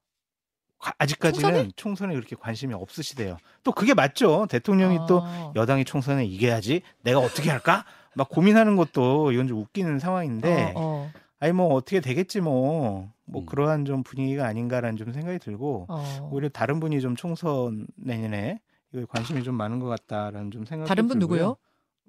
과- 0.82 0.92
아직까지는 0.98 1.42
총선에? 1.42 1.70
총선에? 1.76 2.14
그렇게 2.14 2.34
관심이 2.36 2.74
없으시대요. 2.74 3.36
또 3.62 3.72
그게 3.72 3.94
맞죠. 3.94 4.46
대통령이 4.50 4.98
또 5.08 5.22
아. 5.24 5.52
여당이 5.54 5.84
총선에 5.84 6.24
이겨야지 6.26 6.82
내가 7.02 7.20
어떻게 7.20 7.50
할까? 7.50 7.84
막 8.14 8.28
고민하는 8.28 8.76
것도 8.76 9.32
이건 9.32 9.46
좀 9.48 9.58
웃기는 9.60 9.98
상황인데 10.00 10.72
어, 10.76 10.80
어, 11.06 11.10
아니 11.38 11.52
뭐 11.52 11.72
어떻게 11.74 12.00
되겠지 12.00 12.40
뭐. 12.40 13.10
뭐 13.24 13.42
음. 13.42 13.46
그러한 13.46 13.84
좀 13.86 14.02
분위기가 14.02 14.46
아닌가라는 14.46 14.96
좀 14.98 15.12
생각이 15.12 15.38
들고 15.38 15.86
어. 15.88 16.28
오히려 16.32 16.48
다른 16.50 16.80
분이 16.80 17.00
좀 17.00 17.14
총선 17.16 17.86
내년에 17.96 18.60
이거에 18.92 19.06
관심이 19.08 19.42
좀 19.44 19.54
많은 19.54 19.78
것 19.78 19.86
같다라는 19.86 20.50
좀 20.50 20.64
생각이 20.66 20.88
다른 20.88 21.06
분 21.08 21.18
들고요. 21.20 21.38
누구요? 21.38 21.56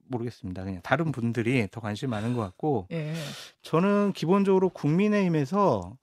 모르겠습니다. 0.08 0.64
그냥 0.66 0.82
다른 0.84 1.12
분들이 1.14 1.68
더 1.72 1.80
관심이 1.80 2.10
많은 2.10 2.36
것 2.36 2.42
같고 2.42 2.88
예. 2.92 3.14
저는 3.62 4.12
기본적으로 4.14 4.68
국민의힘에서 4.70 5.94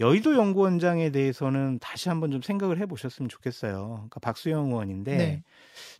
여의도 0.00 0.34
연구원장에 0.34 1.10
대해서는 1.10 1.78
다시 1.78 2.08
한번 2.08 2.30
좀 2.30 2.42
생각을 2.42 2.78
해보셨으면 2.80 3.28
좋겠어요. 3.28 3.92
그러니까 3.94 4.20
박수영 4.20 4.66
의원인데 4.66 5.16
네. 5.16 5.42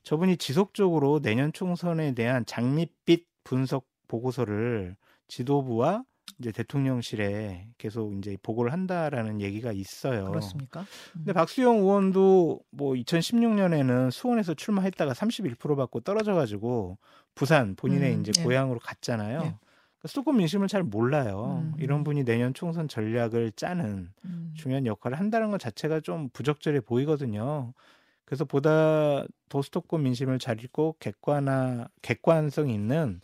저분이 0.02 0.36
지속적으로 0.36 1.20
내년 1.20 1.52
총선에 1.52 2.12
대한 2.14 2.44
장밋빛 2.44 3.26
분석 3.44 3.86
보고서를 4.08 4.96
지도부와 5.28 6.04
이제 6.40 6.50
대통령실에 6.50 7.68
계속 7.78 8.12
이제 8.14 8.36
보고를 8.42 8.72
한다라는 8.72 9.40
얘기가 9.40 9.72
있어요. 9.72 10.30
그렇습니까? 10.30 10.80
음. 10.80 10.86
근데 11.18 11.32
박수영 11.32 11.78
의원도 11.78 12.60
뭐 12.70 12.94
2016년에는 12.94 14.10
수원에서 14.10 14.54
출마했다가 14.54 15.12
31% 15.12 15.76
받고 15.76 16.00
떨어져가지고 16.00 16.98
부산 17.34 17.76
본인의 17.76 18.14
음, 18.14 18.20
이제 18.20 18.32
예. 18.38 18.42
고향으로 18.42 18.80
갔잖아요. 18.80 19.42
예. 19.44 19.54
그러니까 20.04 20.08
수도권 20.08 20.36
민심을 20.36 20.68
잘 20.68 20.82
몰라요. 20.82 21.62
음. 21.64 21.74
이런 21.78 22.04
분이 22.04 22.24
내년 22.24 22.52
총선 22.52 22.88
전략을 22.88 23.52
짜는 23.56 24.10
음. 24.24 24.54
중요한 24.54 24.86
역할을 24.86 25.18
한다는 25.18 25.50
것 25.50 25.58
자체가 25.58 26.00
좀 26.00 26.28
부적절해 26.28 26.80
보이거든요. 26.80 27.72
그래서 28.26 28.44
보다 28.44 29.24
더 29.48 29.62
수도권 29.62 30.02
민심을 30.02 30.38
잘 30.38 30.62
읽고 30.62 30.96
객관화, 30.98 31.88
객관성 32.02 32.68
있는 32.68 33.20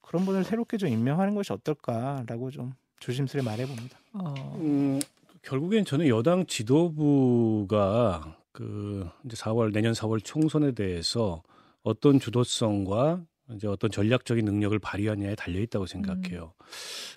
그런 0.00 0.24
분을 0.24 0.44
새롭게 0.44 0.78
좀 0.78 0.88
임명하는 0.88 1.34
것이 1.34 1.52
어떨까라고 1.52 2.50
좀 2.50 2.72
조심스레 3.00 3.42
말해봅니다. 3.42 3.98
어. 4.14 4.34
음, 4.60 5.00
결국엔 5.42 5.84
저는 5.84 6.08
여당 6.08 6.46
지도부가 6.46 8.36
그 8.52 9.08
이제 9.24 9.36
4월 9.36 9.72
내년 9.72 9.92
4월 9.92 10.22
총선에 10.22 10.72
대해서 10.72 11.42
어떤 11.82 12.20
주도성과 12.20 13.22
이제 13.50 13.66
어떤 13.66 13.90
전략적인 13.90 14.44
능력을 14.44 14.78
발휘하냐에 14.78 15.34
달려 15.34 15.60
있다고 15.60 15.86
생각해요. 15.86 16.54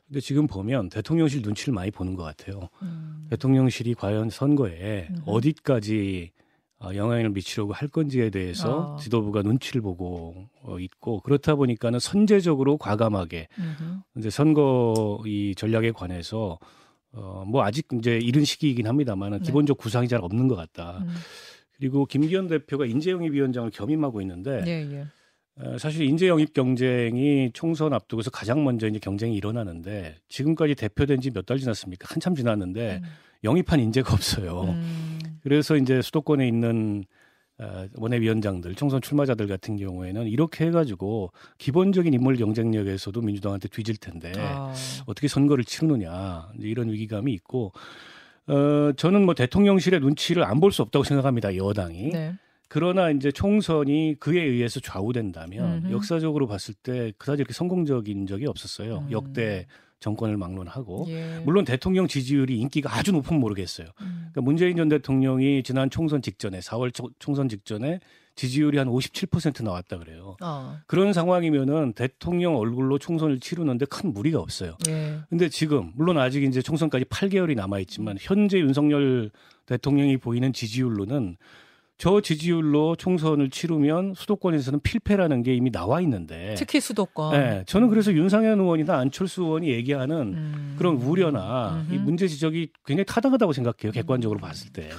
근데 0.07 0.19
지금 0.19 0.47
보면 0.47 0.89
대통령실 0.89 1.41
눈치를 1.41 1.73
많이 1.73 1.91
보는 1.91 2.15
것 2.15 2.23
같아요. 2.23 2.69
음. 2.81 3.27
대통령실이 3.29 3.93
과연 3.95 4.29
선거에 4.29 5.07
음흠. 5.11 5.21
어디까지 5.25 6.31
어, 6.79 6.93
영향을 6.93 7.29
미치려고 7.29 7.73
할 7.73 7.87
건지에 7.87 8.29
대해서 8.29 8.95
아. 8.95 9.01
지도부가 9.01 9.41
눈치를 9.43 9.81
보고 9.81 10.35
어, 10.61 10.77
있고 10.79 11.21
그렇다 11.21 11.55
보니까는 11.55 11.99
선제적으로 11.99 12.77
과감하게 12.77 13.47
음흠. 13.57 14.01
이제 14.17 14.29
선거 14.29 15.21
이 15.25 15.55
전략에 15.55 15.91
관해서 15.91 16.59
어, 17.13 17.45
뭐 17.47 17.63
아직 17.63 17.87
이제 17.93 18.17
이른 18.17 18.43
시기이긴 18.43 18.87
합니다만 18.87 19.31
네. 19.31 19.39
기본적 19.39 19.77
구상이 19.77 20.09
잘 20.09 20.19
없는 20.21 20.49
것 20.49 20.55
같다. 20.55 20.99
음. 20.99 21.15
그리고 21.77 22.05
김기현 22.05 22.47
대표가 22.47 22.85
인재영입 22.85 23.33
위원장을 23.33 23.69
겸임하고 23.71 24.21
있는데 24.21 24.63
예, 24.65 24.97
예. 24.97 25.05
어, 25.57 25.77
사실 25.77 26.01
인재 26.05 26.27
영입 26.27 26.53
경쟁이 26.53 27.49
총선 27.53 27.93
앞두고서 27.93 28.29
가장 28.29 28.63
먼저 28.65 28.87
이제 28.87 28.99
경쟁이 28.99 29.35
일어나는데 29.37 30.15
지금까지 30.27 30.75
대표된 30.75 31.21
지 31.21 31.31
몇 31.31 31.45
달 31.45 31.57
지났습니까? 31.59 32.07
한참 32.11 32.35
지났는데 32.35 33.01
영입한 33.43 33.79
인재가 33.79 34.13
없어요. 34.13 34.63
음. 34.63 35.19
그래서 35.43 35.77
이제 35.77 36.01
수도권에 36.01 36.45
있는 36.47 37.05
어, 37.57 37.85
원외위원장들, 37.95 38.75
총선 38.75 38.99
출마자들 39.01 39.47
같은 39.47 39.77
경우에는 39.77 40.27
이렇게 40.27 40.65
해가지고 40.65 41.31
기본적인 41.57 42.13
인물 42.13 42.35
경쟁력에서도 42.35 43.21
민주당한테 43.21 43.69
뒤질 43.69 43.95
텐데 43.95 44.33
아. 44.35 44.73
어떻게 45.05 45.29
선거를 45.29 45.63
치르느냐 45.63 46.49
이런 46.59 46.89
위기감이 46.89 47.31
있고 47.31 47.71
어, 48.47 48.91
저는 48.97 49.23
뭐 49.25 49.33
대통령실의 49.35 50.01
눈치를 50.01 50.43
안 50.43 50.59
볼 50.59 50.73
수 50.73 50.81
없다고 50.81 51.05
생각합니다 51.05 51.55
여당이 51.55 52.09
네. 52.11 52.35
그러나 52.67 53.11
이제 53.11 53.31
총선이 53.31 54.15
그에 54.19 54.41
의해서 54.41 54.79
좌우된다면 54.79 55.83
음흠. 55.85 55.91
역사적으로 55.93 56.47
봤을 56.47 56.73
때 56.73 57.11
그다지 57.17 57.41
이렇게 57.41 57.53
성공적인 57.53 58.27
적이 58.27 58.47
없었어요 58.47 59.05
음. 59.07 59.11
역대 59.11 59.65
정권을 59.99 60.37
막론하고 60.37 61.05
예. 61.09 61.41
물론 61.45 61.65
대통령 61.65 62.07
지지율이 62.07 62.59
인기가 62.59 62.95
아주 62.95 63.11
높으면 63.11 63.39
모르겠어요. 63.39 63.87
음. 64.01 64.17
그러니까 64.31 64.41
문재인 64.41 64.75
전 64.77 64.89
대통령이 64.89 65.63
지난 65.63 65.89
총선 65.89 66.21
직전에 66.21 66.59
4월 66.59 66.93
초- 66.93 67.09
총선 67.17 67.49
직전에 67.49 67.99
지지율이 68.35 68.77
한 68.77 68.87
57% 68.87 69.63
나왔다 69.63 69.97
그래요. 69.97 70.35
어. 70.43 70.77
그런 70.85 71.13
상황이면은 71.13 71.93
대통령 71.93 72.57
얼굴로 72.57 72.99
총선을 72.99 73.39
치르는데 73.39 73.85
큰 73.85 74.13
무리가 74.13 74.39
없어요. 74.39 74.77
예. 74.89 75.19
근데 75.29 75.47
지금 75.49 75.91
물론 75.95 76.17
아직 76.19 76.43
이제 76.43 76.61
총선까지 76.61 77.05
8개월이 77.05 77.55
남아 77.55 77.79
있지만 77.79 78.17
현재 78.19 78.59
윤석열 78.59 79.31
대통령이 79.65 80.17
보이는 80.17 80.51
지지율로는 80.53 81.37
저 81.97 82.19
지지율로 82.19 82.97
총선을 82.97 83.49
치르면 83.49 84.15
수도권에서는 84.15 84.81
필패라는 84.81 85.43
게 85.43 85.55
이미 85.55 85.71
나와 85.71 86.01
있는데. 86.01 86.55
특히 86.57 86.81
수도권. 86.81 87.31
네, 87.39 87.63
저는 87.67 87.87
그래서 87.89 88.11
윤상현 88.11 88.59
의원이나 88.59 88.97
안철수 88.97 89.43
의원이 89.43 89.69
얘기하는 89.69 90.15
음. 90.33 90.75
그런 90.77 90.95
우려나 90.95 91.85
이 91.89 91.95
음흠. 91.95 92.03
문제 92.03 92.27
지적이 92.27 92.69
굉장히 92.85 93.05
타당하다고 93.05 93.53
생각해요. 93.53 93.93
객관적으로 93.93 94.39
봤을 94.39 94.73
때. 94.73 94.89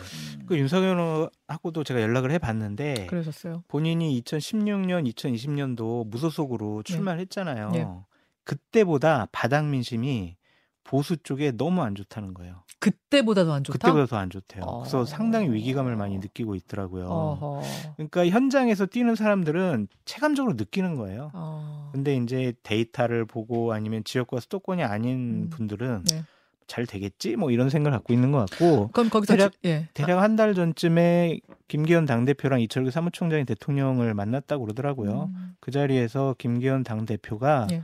그 0.47 0.57
윤석열하고도 0.57 1.85
제가 1.85 2.01
연락을 2.01 2.31
해봤는데 2.31 3.07
그러셨어요. 3.07 3.65
본인이 3.69 4.21
2016년, 4.23 5.13
2020년도 5.13 6.07
무소속으로 6.09 6.83
출마를 6.85 7.21
했잖아요. 7.21 7.71
네. 7.71 7.87
그때보다 8.45 9.29
바닥 9.33 9.67
민심이 9.67 10.37
보수 10.87 11.17
쪽에 11.17 11.51
너무 11.53 11.83
안 11.83 11.95
좋다는 11.95 12.33
거예요. 12.35 12.63
그때보다 12.79 13.45
도 13.45 13.53
안 13.53 13.65
좋다. 13.65 13.79
그때보다 13.79 14.07
더 14.07 14.17
안 14.17 14.31
좋대요. 14.31 14.63
어. 14.65 14.81
그래서 14.81 15.05
상당히 15.05 15.51
위기감을 15.51 15.97
많이 15.97 16.19
느끼고 16.19 16.55
있더라고요. 16.55 17.07
어허. 17.07 17.63
그러니까 17.97 18.27
현장에서 18.29 18.87
뛰는 18.87 19.15
사람들은 19.17 19.89
체감적으로 20.05 20.55
느끼는 20.55 20.95
거예요. 20.97 21.31
어. 21.35 21.91
근데 21.93 22.17
이제 22.17 22.53
데이터를 22.63 23.25
보고 23.25 23.73
아니면 23.73 24.05
지역과 24.05 24.41
수도권이 24.41 24.85
아닌 24.85 25.45
음. 25.45 25.51
분들은 25.51 26.05
네. 26.11 26.25
잘 26.69 26.85
되겠지 26.85 27.37
뭐 27.37 27.51
이런 27.53 27.71
생각을 27.71 27.97
갖고 27.97 28.13
있는 28.13 28.33
것 28.33 28.39
같고 28.51 28.89
그럼 28.93 29.09
거기서 29.09 29.35
대략- 29.37 29.53
지- 29.53 29.59
예. 29.67 29.89
대략 29.95 30.21
한 30.21 30.35
달 30.37 30.53
전쯤에 30.55 31.39
김기현 31.69 32.07
당 32.07 32.25
대표랑 32.25 32.61
이철규 32.61 32.91
사무총장이 32.91 33.45
대통령을 33.45 34.15
만났다고 34.15 34.65
그러더라고요. 34.65 35.31
음. 35.35 35.55
그 35.61 35.71
자리에서 35.71 36.35
김기현 36.39 36.83
당 36.83 37.07
대표가 37.07 37.69
예. 37.71 37.83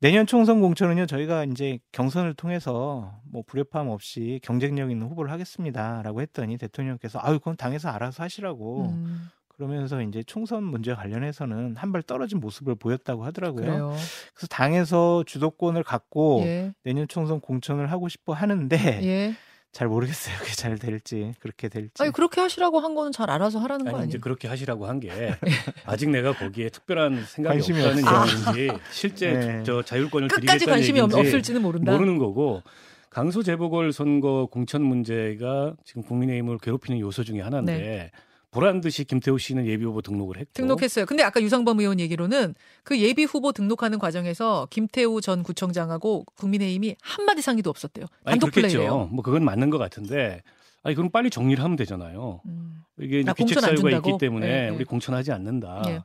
내년 0.00 0.26
총선 0.26 0.60
공천은요 0.60 1.06
저희가 1.06 1.44
이제 1.44 1.78
경선을 1.92 2.34
통해서 2.34 3.20
뭐 3.30 3.42
불협화음 3.46 3.88
없이 3.88 4.40
경쟁력 4.42 4.90
있는 4.90 5.06
후보를 5.08 5.30
하겠습니다라고 5.30 6.22
했더니 6.22 6.56
대통령께서 6.56 7.18
아유 7.22 7.38
그건 7.38 7.56
당에서 7.56 7.90
알아서 7.90 8.22
하시라고 8.22 8.86
음. 8.92 9.28
그러면서 9.48 10.00
이제 10.00 10.22
총선 10.22 10.64
문제 10.64 10.94
관련해서는 10.94 11.76
한 11.76 11.92
발 11.92 12.02
떨어진 12.02 12.40
모습을 12.40 12.76
보였다고 12.76 13.24
하더라고요. 13.26 13.64
그래요. 13.66 13.94
그래서 14.32 14.46
당에서 14.46 15.22
주도권을 15.26 15.82
갖고 15.82 16.40
예. 16.44 16.72
내년 16.82 17.06
총선 17.06 17.40
공천을 17.40 17.90
하고 17.92 18.08
싶어 18.08 18.32
하는데 18.32 18.76
예. 19.04 19.34
잘 19.72 19.86
모르겠어요. 19.86 20.36
그게 20.40 20.52
잘 20.52 20.78
될지 20.78 21.32
그렇게 21.38 21.68
될지. 21.68 22.02
아니 22.02 22.10
그렇게 22.12 22.40
하시라고 22.40 22.80
한 22.80 22.94
거는 22.94 23.12
잘 23.12 23.30
알아서 23.30 23.60
하라는 23.60 23.84
거 23.84 23.90
아니 23.98 24.08
이제 24.08 24.16
아니에요? 24.16 24.20
그렇게 24.20 24.48
하시라고 24.48 24.86
한 24.86 24.98
게 25.00 25.10
아직 25.86 26.10
내가 26.10 26.32
거기에 26.34 26.68
특별한 26.70 27.24
생각이 27.24 27.54
관심이 27.60 27.80
없다는 27.80 28.06
없어. 28.08 28.50
얘기인지 28.58 28.82
실제 28.90 29.32
네. 29.32 29.62
저 29.64 29.82
자율권을 29.82 30.28
끝까지 30.28 30.46
드리겠다는 30.46 30.74
관심이 30.78 31.00
없- 31.00 31.10
얘기인지 31.12 31.28
없을지는 31.28 31.62
모른다. 31.62 31.92
모르는 31.92 32.18
거고 32.18 32.62
강서 33.10 33.42
재보궐 33.42 33.92
선거 33.92 34.46
공천 34.50 34.82
문제가 34.82 35.74
지금 35.84 36.02
국민의힘을 36.02 36.58
괴롭히는 36.58 37.00
요소 37.00 37.22
중에 37.24 37.40
하나인데 37.40 38.10
보란 38.50 38.80
듯이 38.80 39.04
김태우 39.04 39.38
씨는 39.38 39.66
예비 39.66 39.84
후보 39.84 40.02
등록을 40.02 40.38
했고 40.38 40.50
등록했어요. 40.54 41.06
근데 41.06 41.22
아까 41.22 41.40
유상범 41.40 41.78
의원 41.80 42.00
얘기로는 42.00 42.54
그 42.82 42.98
예비 42.98 43.24
후보 43.24 43.52
등록하는 43.52 43.98
과정에서 43.98 44.66
김태우 44.70 45.20
전 45.20 45.42
구청장하고 45.42 46.24
국민의힘이 46.36 46.96
한 47.00 47.24
마디 47.24 47.42
상의도 47.42 47.70
없었대요. 47.70 48.06
단독. 48.24 48.50
플레이예요. 48.50 49.06
뭐 49.12 49.22
그건 49.22 49.44
맞는 49.44 49.70
것 49.70 49.78
같은데 49.78 50.42
아니 50.82 50.96
그럼 50.96 51.10
빨리 51.10 51.30
정리를 51.30 51.62
하면 51.62 51.76
되잖아요. 51.76 52.40
음. 52.46 52.82
이게 52.98 53.20
이제 53.20 53.32
기책 53.36 53.60
사유가? 53.60 53.90
있기 53.90 54.18
때문에 54.18 54.46
예, 54.46 54.66
예. 54.66 54.68
우리 54.68 54.84
공천하지 54.84 55.30
않는다. 55.32 55.82
예. 55.86 56.02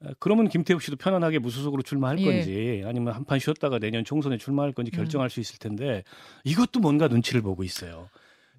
어, 0.00 0.10
그러면 0.18 0.48
김태욱 0.48 0.82
씨도 0.82 0.96
편안하게 0.96 1.38
무소속으로 1.38 1.82
출마할 1.82 2.18
예. 2.18 2.24
건지 2.24 2.82
아니면 2.86 3.14
한판 3.14 3.38
쉬었다가 3.38 3.78
내년 3.78 4.04
총선에 4.04 4.36
출마할 4.36 4.72
건지 4.72 4.90
음. 4.92 4.96
결정할 4.96 5.30
수 5.30 5.38
있을 5.40 5.58
텐데 5.58 6.02
이것도 6.42 6.80
뭔가 6.80 7.06
눈치를 7.06 7.40
보고 7.40 7.62
있어요. 7.62 8.08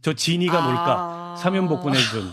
저 0.01 0.13
진이가 0.13 0.61
뭘까? 0.61 1.33
아. 1.33 1.35
사면복 1.37 1.81
보내준. 1.81 2.31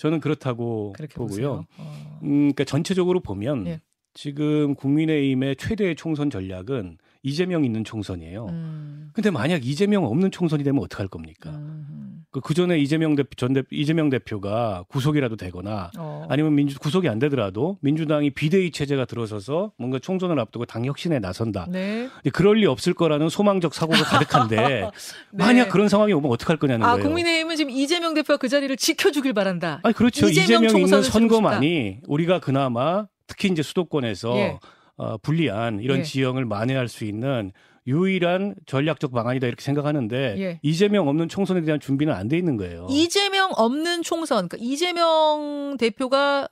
저는 0.00 0.20
그렇다고 0.20 0.94
보고요. 1.14 1.28
보세요. 1.28 1.66
어. 1.76 2.20
음, 2.22 2.38
그러니까 2.38 2.64
전체적으로 2.64 3.20
보면 3.20 3.66
예. 3.66 3.80
지금 4.14 4.74
국민의힘의 4.74 5.56
최대 5.56 5.94
총선 5.94 6.30
전략은 6.30 6.96
이재명 7.22 7.64
있는 7.64 7.84
총선이에요. 7.84 8.46
음. 8.46 9.10
근데 9.12 9.30
만약 9.30 9.66
이재명 9.66 10.04
없는 10.04 10.30
총선이 10.30 10.64
되면 10.64 10.82
어떡할 10.82 11.08
겁니까? 11.08 11.50
음. 11.50 12.10
그, 12.30 12.40
그 12.40 12.54
전에 12.54 12.78
이재명 12.78 13.16
대표, 13.16 13.30
전 13.36 13.52
대, 13.52 13.62
이재명 13.70 14.08
대표가 14.08 14.84
구속이라도 14.88 15.36
되거나 15.36 15.90
어. 15.98 16.26
아니면 16.28 16.54
민주, 16.54 16.78
구속이 16.78 17.08
안 17.08 17.18
되더라도 17.18 17.78
민주당이 17.80 18.30
비대위 18.30 18.70
체제가 18.70 19.04
들어서서 19.04 19.72
뭔가 19.76 19.98
총선을 19.98 20.38
앞두고 20.38 20.64
당 20.64 20.84
혁신에 20.84 21.18
나선다. 21.18 21.66
네. 21.70 22.08
그럴 22.32 22.58
리 22.58 22.66
없을 22.66 22.94
거라는 22.94 23.28
소망적 23.28 23.74
사고가 23.74 24.04
가득한데 24.04 24.56
네. 24.68 24.90
만약 25.32 25.68
그런 25.70 25.88
상황이 25.88 26.12
오면 26.12 26.30
어떡할 26.30 26.56
거냐는 26.58 26.86
아 26.86 26.92
거예요. 26.92 27.04
국민의힘은 27.04 27.56
지금 27.56 27.70
이재명 27.70 28.14
대표가 28.14 28.36
그 28.36 28.48
자리를 28.48 28.74
지켜주길 28.76 29.32
바란다. 29.32 29.80
아니 29.82 29.94
그렇죠. 29.94 30.28
이재명 30.28 30.64
이재명, 30.64 30.82
있는 30.82 31.02
선거만이 31.02 32.00
우리가 32.06 32.38
그나마 32.38 33.06
특히 33.26 33.48
이제 33.48 33.62
수도권에서 33.62 34.36
예. 34.36 34.58
어, 35.00 35.16
불리한 35.16 35.80
이런 35.80 36.00
예. 36.00 36.02
지형을 36.02 36.44
만회할 36.44 36.86
수 36.86 37.06
있는 37.06 37.52
유일한 37.86 38.54
전략적 38.66 39.12
방안이다 39.12 39.46
이렇게 39.46 39.62
생각하는데 39.62 40.36
예. 40.38 40.60
이재명 40.62 41.08
없는 41.08 41.30
총선에 41.30 41.62
대한 41.62 41.80
준비는 41.80 42.12
안 42.12 42.28
돼 42.28 42.36
있는 42.36 42.58
거예요. 42.58 42.86
이재명 42.90 43.50
없는 43.56 44.02
총선, 44.02 44.46
그러니까 44.46 44.58
이재명 44.60 45.76
대표가 45.78 46.48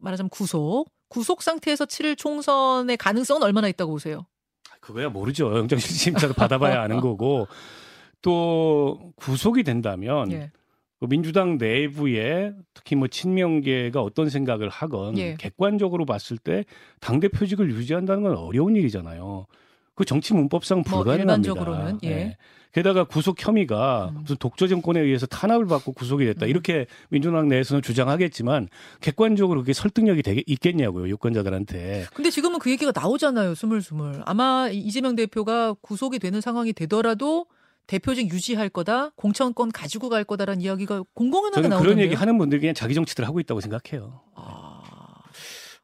말하자면 0.00 0.28
구속, 0.30 0.90
구속 1.08 1.42
상태에서 1.42 1.86
치를 1.86 2.16
총선의 2.16 2.96
가능성은 2.96 3.44
얼마나 3.44 3.68
있다고 3.68 3.92
보세요? 3.92 4.26
그거야 4.80 5.08
모르죠. 5.08 5.56
영장실심사도 5.56 6.34
받아봐야 6.34 6.82
아는 6.82 6.98
거고 7.00 7.46
또 8.22 9.12
구속이 9.14 9.62
된다면 9.62 10.32
예. 10.32 10.50
그 11.00 11.06
민주당 11.06 11.58
내부에 11.58 12.52
특히 12.74 12.96
뭐 12.96 13.06
친명계가 13.08 14.02
어떤 14.02 14.28
생각을 14.28 14.68
하건 14.68 15.16
예. 15.18 15.36
객관적으로 15.38 16.04
봤을 16.04 16.36
때 16.38 16.64
당 17.00 17.20
대표직을 17.20 17.70
유지한다는 17.70 18.22
건 18.24 18.36
어려운 18.36 18.74
일이잖아요. 18.76 19.46
그 19.94 20.04
정치 20.04 20.34
문법상 20.34 20.82
뭐 20.86 20.98
불가능합니다. 21.02 21.32
일반적으로는, 21.52 21.98
예. 22.04 22.36
게다가 22.72 23.04
구속 23.04 23.36
혐의가 23.44 24.12
음. 24.14 24.20
무슨 24.22 24.36
독재 24.36 24.68
정권에 24.68 25.00
의해서 25.00 25.26
탄압을 25.26 25.66
받고 25.66 25.92
구속이 25.92 26.24
됐다 26.26 26.46
음. 26.46 26.50
이렇게 26.50 26.86
민주당 27.08 27.48
내에서는 27.48 27.82
주장하겠지만 27.82 28.68
객관적으로 29.00 29.60
그게 29.60 29.72
설득력이 29.72 30.22
되게 30.22 30.42
있겠냐고요 30.46 31.08
유권자들한테. 31.08 32.06
근데 32.14 32.30
지금은 32.30 32.58
그 32.58 32.70
얘기가 32.70 32.92
나오잖아요, 32.94 33.54
스물스물. 33.54 34.22
아마 34.26 34.68
이재명 34.70 35.16
대표가 35.16 35.74
구속이 35.80 36.18
되는 36.18 36.40
상황이 36.40 36.72
되더라도 36.72 37.46
대표직 37.88 38.30
유지할 38.30 38.68
거다, 38.68 39.10
공천권 39.16 39.72
가지고 39.72 40.10
갈 40.10 40.22
거다라는 40.22 40.60
이야기가 40.60 41.04
공공연하게 41.14 41.68
나오는데요. 41.68 41.80
그런 41.80 41.98
얘기 41.98 42.14
하는 42.14 42.36
분들이 42.38 42.60
그냥 42.60 42.74
자기 42.74 42.94
정치들 42.94 43.26
하고 43.26 43.40
있다고 43.40 43.60
생각해요. 43.60 44.20
아, 44.36 44.82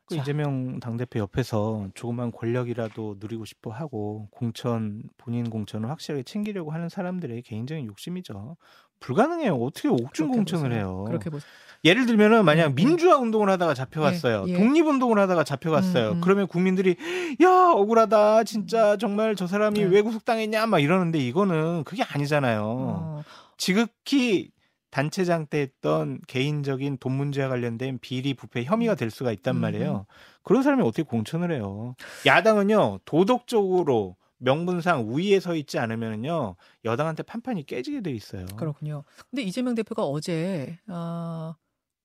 그 0.04 0.14
자. 0.14 0.20
이재명 0.20 0.80
당대표 0.80 1.18
옆에서 1.20 1.88
조그만 1.94 2.30
권력이라도 2.30 3.16
누리고 3.18 3.46
싶어 3.46 3.70
하고 3.70 4.28
공천 4.32 5.02
본인 5.16 5.48
공천을 5.48 5.88
확실하게 5.88 6.24
챙기려고 6.24 6.72
하는 6.72 6.90
사람들의 6.90 7.40
개인적인 7.40 7.86
욕심이죠. 7.86 8.58
불가능해요. 9.00 9.54
어떻게 9.54 9.88
옥중 9.88 10.28
그렇게 10.28 10.36
공천을 10.36 10.70
보세요. 10.70 10.78
해요. 10.78 11.04
그렇게 11.06 11.30
보세요. 11.30 11.50
예를 11.84 12.06
들면은 12.06 12.44
만약 12.46 12.68
음, 12.68 12.74
민주화 12.74 13.18
운동을 13.18 13.50
하다가 13.50 13.74
잡혀갔어요. 13.74 14.46
예, 14.48 14.52
예. 14.52 14.56
독립 14.56 14.86
운동을 14.86 15.18
하다가 15.18 15.44
잡혀갔어요. 15.44 16.12
음, 16.12 16.16
음. 16.16 16.20
그러면 16.22 16.46
국민들이 16.46 16.96
야 17.42 17.48
억울하다 17.74 18.44
진짜 18.44 18.96
정말 18.96 19.36
저 19.36 19.46
사람이 19.46 19.80
네. 19.80 19.84
왜 19.84 20.00
구속당했냐 20.00 20.66
막 20.66 20.78
이러는데 20.78 21.18
이거는 21.18 21.84
그게 21.84 22.02
아니잖아요. 22.02 22.62
어, 22.64 23.22
지극히 23.58 24.50
단체장 24.90 25.46
때 25.46 25.58
했던 25.58 26.20
개인적인 26.26 26.98
돈 26.98 27.12
문제와 27.12 27.48
관련된 27.48 27.98
비리 28.00 28.32
부패 28.32 28.64
혐의가 28.64 28.94
될 28.94 29.10
수가 29.10 29.32
있단 29.32 29.56
음. 29.56 29.60
말이에요. 29.60 30.06
그런 30.42 30.62
사람이 30.62 30.82
어떻게 30.82 31.02
공천을 31.02 31.52
해요? 31.52 31.96
야당은요 32.24 33.00
도덕적으로 33.04 34.16
명분상 34.38 35.08
우위에 35.08 35.40
서 35.40 35.54
있지 35.54 35.78
않으면요 35.78 36.56
여당한테 36.84 37.22
판판이 37.22 37.64
깨지게 37.66 38.02
돼 38.02 38.10
있어요. 38.12 38.46
그렇군요. 38.56 39.04
근데 39.30 39.42
이재명 39.42 39.74
대표가 39.74 40.04
어제 40.04 40.78
아, 40.88 41.54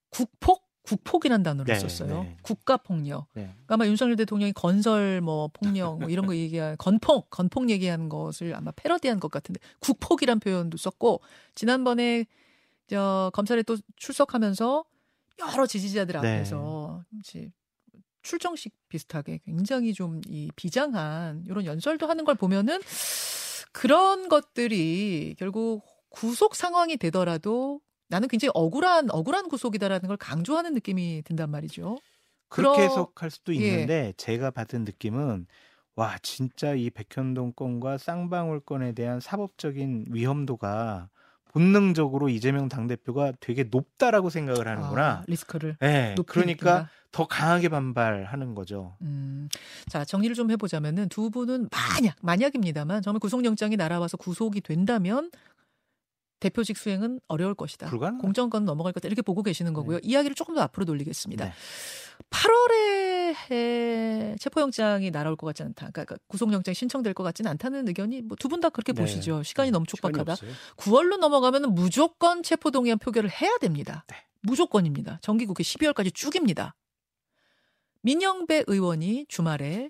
국폭 0.10 0.70
국폭이라는 0.84 1.44
단어를 1.44 1.72
네, 1.72 1.80
썼어요. 1.80 2.24
네. 2.24 2.38
국가 2.42 2.78
폭력. 2.78 3.28
네. 3.34 3.44
그러니까 3.44 3.76
아마 3.76 3.86
윤석열 3.86 4.16
대통령이 4.16 4.54
건설 4.54 5.22
뭐 5.22 5.48
폭력 5.50 6.00
뭐 6.00 6.10
이런 6.10 6.26
거 6.26 6.36
얘기한 6.36 6.78
건폭 6.80 7.30
건폭 7.30 7.70
얘기하는 7.70 8.10
것을 8.10 8.56
아마 8.56 8.72
패러디한 8.72 9.20
것 9.20 9.30
같은데 9.30 9.60
국폭이란 9.82 10.40
표현도 10.40 10.78
썼고 10.78 11.22
지난번에 11.54 12.26
저 12.88 13.30
검찰에 13.36 13.62
또 13.64 13.78
출석하면서 13.98 14.84
여러 15.40 15.68
지지자들 15.68 16.20
네. 16.22 16.38
앞에서 16.38 17.04
이제 17.20 17.52
출정식 18.22 18.74
비슷하게 18.90 19.40
굉장히 19.46 19.94
좀 19.94 20.22
이 20.28 20.50
비장한 20.56 21.44
이런 21.48 21.66
연설도 21.66 22.08
하는 22.08 22.26
걸 22.26 22.36
보면은 22.36 22.80
그런 23.72 24.30
것들이 24.30 25.36
결국 25.38 25.84
구속 26.10 26.56
상황이 26.56 26.98
되더라도 26.98 27.82
나는 28.08 28.28
굉장히 28.28 28.52
억울한 28.56 29.10
억울한 29.12 29.48
구속이다라는 29.50 30.08
걸 30.08 30.18
강조하는 30.18 30.74
느낌이 30.74 31.22
든단 31.26 31.50
말이죠. 31.52 31.98
그렇게 32.50 32.78
그러- 32.82 32.84
해석할 32.90 33.30
수도 33.30 33.56
예. 33.56 33.60
있는데 33.60 34.14
제가 34.18 34.50
받은 34.52 34.84
느낌은 34.84 35.46
와 35.96 36.18
진짜 36.24 36.74
이 36.74 36.90
백현동 36.90 37.54
건과 37.56 37.98
쌍방울 37.98 38.62
건에 38.62 38.94
대한 38.94 39.20
사법적인 39.20 40.06
위험도가 40.10 41.10
본능적으로 41.52 42.30
이재명 42.30 42.70
당 42.70 42.88
대표가 42.88 43.34
되게 43.40 43.64
높다라고 43.64 44.30
생각을 44.30 44.68
하는구나. 44.68 45.08
아, 45.10 45.24
리스크를. 45.28 45.78
네, 45.80 46.14
높이 46.16 46.32
그러니까 46.34 46.72
느낀다. 46.74 46.92
더 47.12 47.26
강하게 47.28 47.70
반발하는 47.70 48.54
거죠. 48.56 48.96
음, 49.02 49.50
자 49.88 50.06
정리를 50.06 50.36
좀 50.36 50.52
해보자면은 50.52 51.10
두 51.10 51.30
분은 51.32 51.70
만약 51.72 52.16
만약입니다만 52.22 53.02
정말 53.02 53.20
구속영장이 53.20 53.76
날아와서 53.78 54.18
구속이 54.18 54.62
된다면 54.62 55.32
대표직 56.40 56.78
수행은 56.78 57.20
어려울 57.28 57.56
것이다. 57.56 57.90
불가능. 57.90 58.20
공정권 58.20 58.64
넘어갈 58.64 58.94
것이다. 58.94 59.08
이렇게 59.08 59.22
보고 59.22 59.44
계시는 59.44 59.74
거고요. 59.74 60.00
이야기를 60.04 60.36
조금 60.36 60.56
더 60.56 60.62
앞으로 60.62 60.86
돌리겠습니다. 60.86 61.46
네. 61.46 61.52
8월에 62.30 64.40
체포영장이 64.40 65.12
날아올 65.12 65.36
것 65.36 65.48
같지 65.48 65.64
않다. 65.64 65.90
그러니까 65.92 66.16
구속영장이 66.28 66.76
신청될 66.76 67.14
것 67.14 67.24
같지는 67.24 67.50
않다는 67.52 67.88
의견이 67.88 68.22
뭐 68.22 68.36
두 68.38 68.48
분 68.50 68.62
다 68.62 68.70
그렇게 68.70 68.94
네. 68.94 69.02
보시죠. 69.02 69.44
시간이 69.44 69.72
너무 69.72 69.86
시간이 69.90 70.14
촉박하다. 70.14 70.32
없어요. 70.34 70.52
9월로 70.78 71.18
넘어가면 71.18 71.74
무조건 71.74 72.44
체포동의안 72.44 72.98
표결을 73.00 73.30
해야 73.30 73.58
됩니다. 73.60 74.06
네. 74.08 74.16
무조건입니다. 74.42 75.20
정기국회 75.22 75.64
12월까지 75.64 76.14
쭉입니다. 76.14 76.76
민영배 78.02 78.64
의원이 78.68 79.26
주말에 79.28 79.90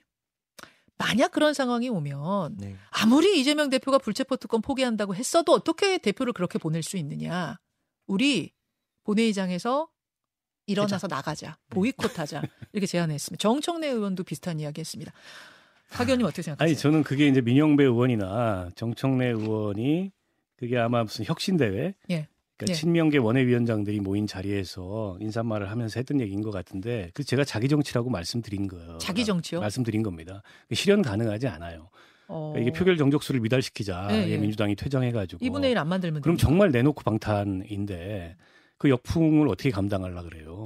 만약 0.97 1.31
그런 1.31 1.53
상황이 1.53 1.87
오면 1.89 2.57
네. 2.57 2.75
아무리 2.89 3.39
이재명 3.39 3.69
대표가 3.69 3.97
불체포 3.97 4.35
특권 4.35 4.61
포기한다고 4.61 5.15
했어도 5.15 5.53
어떻게 5.53 5.97
대표를 5.97 6.33
그렇게 6.33 6.59
보낼 6.59 6.83
수 6.83 6.97
있느냐. 6.97 7.59
우리 8.05 8.51
본회의장에서 9.03 9.87
일어나서 10.65 11.07
나가자. 11.07 11.57
보이콧하자. 11.69 12.43
이렇게 12.73 12.85
제안했습니다. 12.85 13.41
정청래 13.41 13.87
의원도 13.87 14.23
비슷한 14.23 14.59
이야기 14.59 14.81
했습니다. 14.81 15.13
박 15.91 16.03
의원님 16.03 16.25
어떻게 16.25 16.41
생각하세요? 16.43 16.67
아니 16.67 16.77
저는 16.77 17.03
그게 17.03 17.27
이제 17.27 17.41
민영배 17.41 17.83
의원이나 17.83 18.69
정청래 18.75 19.27
의원이 19.27 20.11
그게 20.57 20.77
아마 20.77 21.03
무슨 21.03 21.25
혁신 21.25 21.57
대회, 21.57 21.95
예. 22.11 22.27
그러니까 22.59 22.73
예. 22.73 22.73
친명계 22.73 23.19
원외위원장들이 23.19 24.01
모인 24.01 24.27
자리에서 24.27 25.17
인사말을 25.21 25.71
하면서 25.71 25.97
했던 25.99 26.19
얘기인 26.19 26.41
것 26.41 26.51
같은데 26.51 27.09
그 27.13 27.23
제가 27.23 27.45
자기 27.45 27.69
정치라고 27.69 28.09
말씀드린 28.09 28.67
거예요. 28.67 28.97
자기 28.97 29.23
정치요? 29.23 29.61
말씀드린 29.61 30.03
겁니다. 30.03 30.43
실현 30.73 31.01
가능하지 31.01 31.47
않아요. 31.47 31.89
어, 32.27 32.51
그러니까 32.51 32.69
이게 32.69 32.77
표결 32.77 32.97
정족수를 32.97 33.39
미달시키자. 33.39 34.09
예, 34.11 34.27
예, 34.27 34.29
예. 34.31 34.37
민주당이 34.37 34.75
퇴장해가지고. 34.75 35.43
2분의 35.43 35.71
1 35.71 35.77
안 35.77 35.87
만들면 35.87 36.21
그럼 36.21 36.35
됩니다. 36.35 36.47
정말 36.47 36.71
내놓고 36.71 37.01
방탄인데 37.01 38.35
그 38.77 38.89
역풍을 38.89 39.47
어떻게 39.47 39.71
감당하려 39.71 40.21
그래요. 40.23 40.65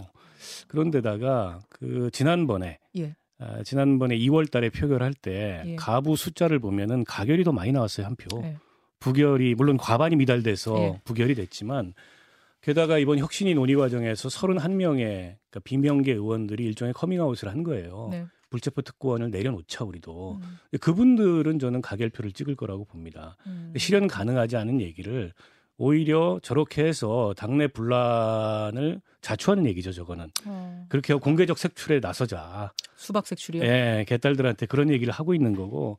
그런데다가 0.67 1.60
그 1.69 2.10
지난번에 2.12 2.79
예. 2.97 3.15
아, 3.38 3.62
지난번에 3.63 4.17
2월 4.17 4.49
달에 4.49 4.71
표결할 4.71 5.13
때 5.13 5.62
예. 5.65 5.75
가부 5.75 6.15
숫자를 6.15 6.58
보면은 6.58 7.03
가결이 7.03 7.43
더 7.43 7.51
많이 7.51 7.71
나왔어요, 7.71 8.08
한 8.08 8.15
표. 8.15 8.43
예. 9.03 9.09
부결이 9.09 9.55
물론 9.55 9.77
과반이 9.77 10.15
미달돼서 10.15 10.77
예. 10.79 11.01
부결이 11.03 11.35
됐지만 11.35 11.93
게다가 12.61 12.97
이번 12.97 13.19
혁신위 13.19 13.53
논의 13.53 13.75
과정에서 13.75 14.29
31명의 14.29 15.35
그러니까 15.49 15.59
비명계 15.63 16.13
의원들이 16.13 16.63
일종의 16.63 16.93
커밍아웃을 16.93 17.49
한 17.49 17.63
거예요. 17.63 18.07
네. 18.11 18.25
불체포 18.49 18.83
특권을 18.83 19.31
내려놓자 19.31 19.83
우리도. 19.83 20.39
음, 20.41 20.77
그분들은 20.79 21.57
저는 21.57 21.81
가결표를 21.81 22.31
찍을 22.31 22.55
거라고 22.55 22.85
봅니다. 22.85 23.35
음. 23.47 23.73
실현 23.77 24.07
가능하지 24.07 24.57
않은 24.57 24.79
얘기를 24.79 25.33
오히려 25.77 26.39
저렇게 26.43 26.85
해서 26.85 27.33
당내 27.35 27.67
분란을 27.67 29.01
자초하는 29.21 29.65
얘기죠, 29.65 29.91
저거는. 29.91 30.27
어, 30.45 30.85
그렇게 30.87 31.15
공개적 31.15 31.57
색출에 31.57 31.99
나서자. 31.99 32.71
수박 32.95 33.25
색출이요? 33.25 33.63
예, 33.63 34.05
개딸들한테 34.07 34.67
그런 34.67 34.89
얘기를 34.89 35.11
하고 35.11 35.33
있는 35.33 35.55
거고 35.55 35.97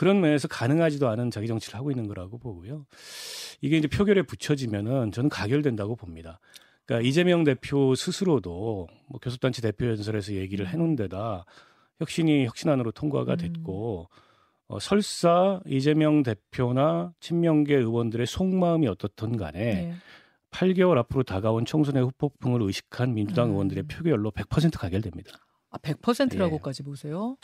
그런 0.00 0.22
면에서 0.22 0.48
가능하지도 0.48 1.10
않은 1.10 1.30
자기 1.30 1.46
정치를 1.46 1.78
하고 1.78 1.90
있는 1.90 2.08
거라고 2.08 2.38
보고요. 2.38 2.86
이게 3.60 3.76
이제 3.76 3.86
표결에 3.86 4.22
붙여지면은 4.22 5.12
저는 5.12 5.28
가결된다고 5.28 5.94
봅니다. 5.94 6.40
그러니까 6.86 7.06
이재명 7.06 7.44
대표 7.44 7.94
스스로도 7.94 8.88
뭐 9.08 9.20
교섭단체 9.20 9.60
대표 9.60 9.86
연설에서 9.88 10.32
얘기를 10.32 10.66
해놓은 10.66 10.96
데다 10.96 11.44
혁신이 11.98 12.46
혁신안으로 12.46 12.92
통과가 12.92 13.32
음. 13.32 13.36
됐고 13.36 14.08
어, 14.68 14.78
설사 14.80 15.60
이재명 15.66 16.22
대표나 16.22 17.12
친명계 17.20 17.76
의원들의 17.76 18.26
속마음이 18.26 18.88
어떻든 18.88 19.36
간에 19.36 19.60
네. 19.60 19.94
8개월 20.50 20.96
앞으로 20.96 21.24
다가온 21.24 21.66
총선의 21.66 22.02
후폭풍을 22.04 22.62
의식한 22.62 23.12
민주당 23.12 23.48
음. 23.48 23.50
의원들의 23.50 23.84
표결로 23.84 24.30
100% 24.30 24.78
가결됩니다. 24.78 25.32
아, 25.68 25.76
100%라고까지 25.76 26.84
보세요? 26.84 27.36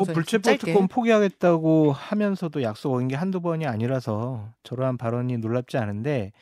뭐 0.00 0.04
불체포. 0.14 0.56
특권 0.56 0.88
포기하겠다고 0.88 1.92
하면서도 1.92 2.62
약속 2.62 2.94
어긴 2.94 3.08
게 3.08 3.16
한두 3.16 3.40
번이 3.40 3.66
아니라서 3.66 4.48
저러한 4.62 4.96
발언이 4.96 5.38
놀랍지 5.38 5.76
않은데 5.78 6.32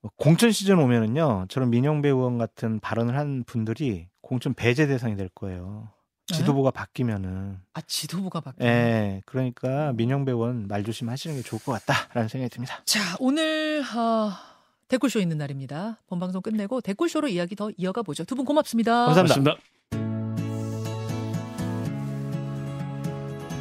뭐 0.00 0.10
공천 0.16 0.52
시즌 0.52 0.78
오면은요 0.78 1.46
저런 1.48 1.70
민영배 1.70 2.08
의원 2.08 2.38
같은 2.38 2.78
발언을 2.80 3.16
한 3.16 3.44
분들이 3.44 4.08
공천 4.20 4.54
배제 4.54 4.86
대상이 4.86 5.16
될 5.16 5.28
거예요. 5.28 5.90
지도부가 6.26 6.70
바뀌면은 6.70 7.56
아 7.72 7.80
지도부가 7.80 8.40
바뀌. 8.40 8.58
예 8.62 9.22
그러니까 9.24 9.92
민영배 9.94 10.30
의원 10.30 10.68
말 10.68 10.84
조심하시는 10.84 11.34
게 11.36 11.42
좋을 11.42 11.60
것 11.62 11.72
같다라는 11.72 12.28
생각이 12.28 12.50
듭니다. 12.50 12.82
자 12.84 13.00
오늘 13.18 13.82
어, 13.96 14.30
댓글쇼 14.88 15.20
있는 15.20 15.38
날입니다. 15.38 15.98
본 16.06 16.18
방송 16.20 16.42
끝내고 16.42 16.80
댓글쇼로 16.82 17.28
이야기 17.28 17.56
더 17.56 17.70
이어가 17.78 18.02
보죠. 18.02 18.24
두 18.24 18.34
분 18.36 18.44
고맙습니다. 18.44 19.06
감사합니다. 19.06 19.34
고맙습니다. 19.36 19.77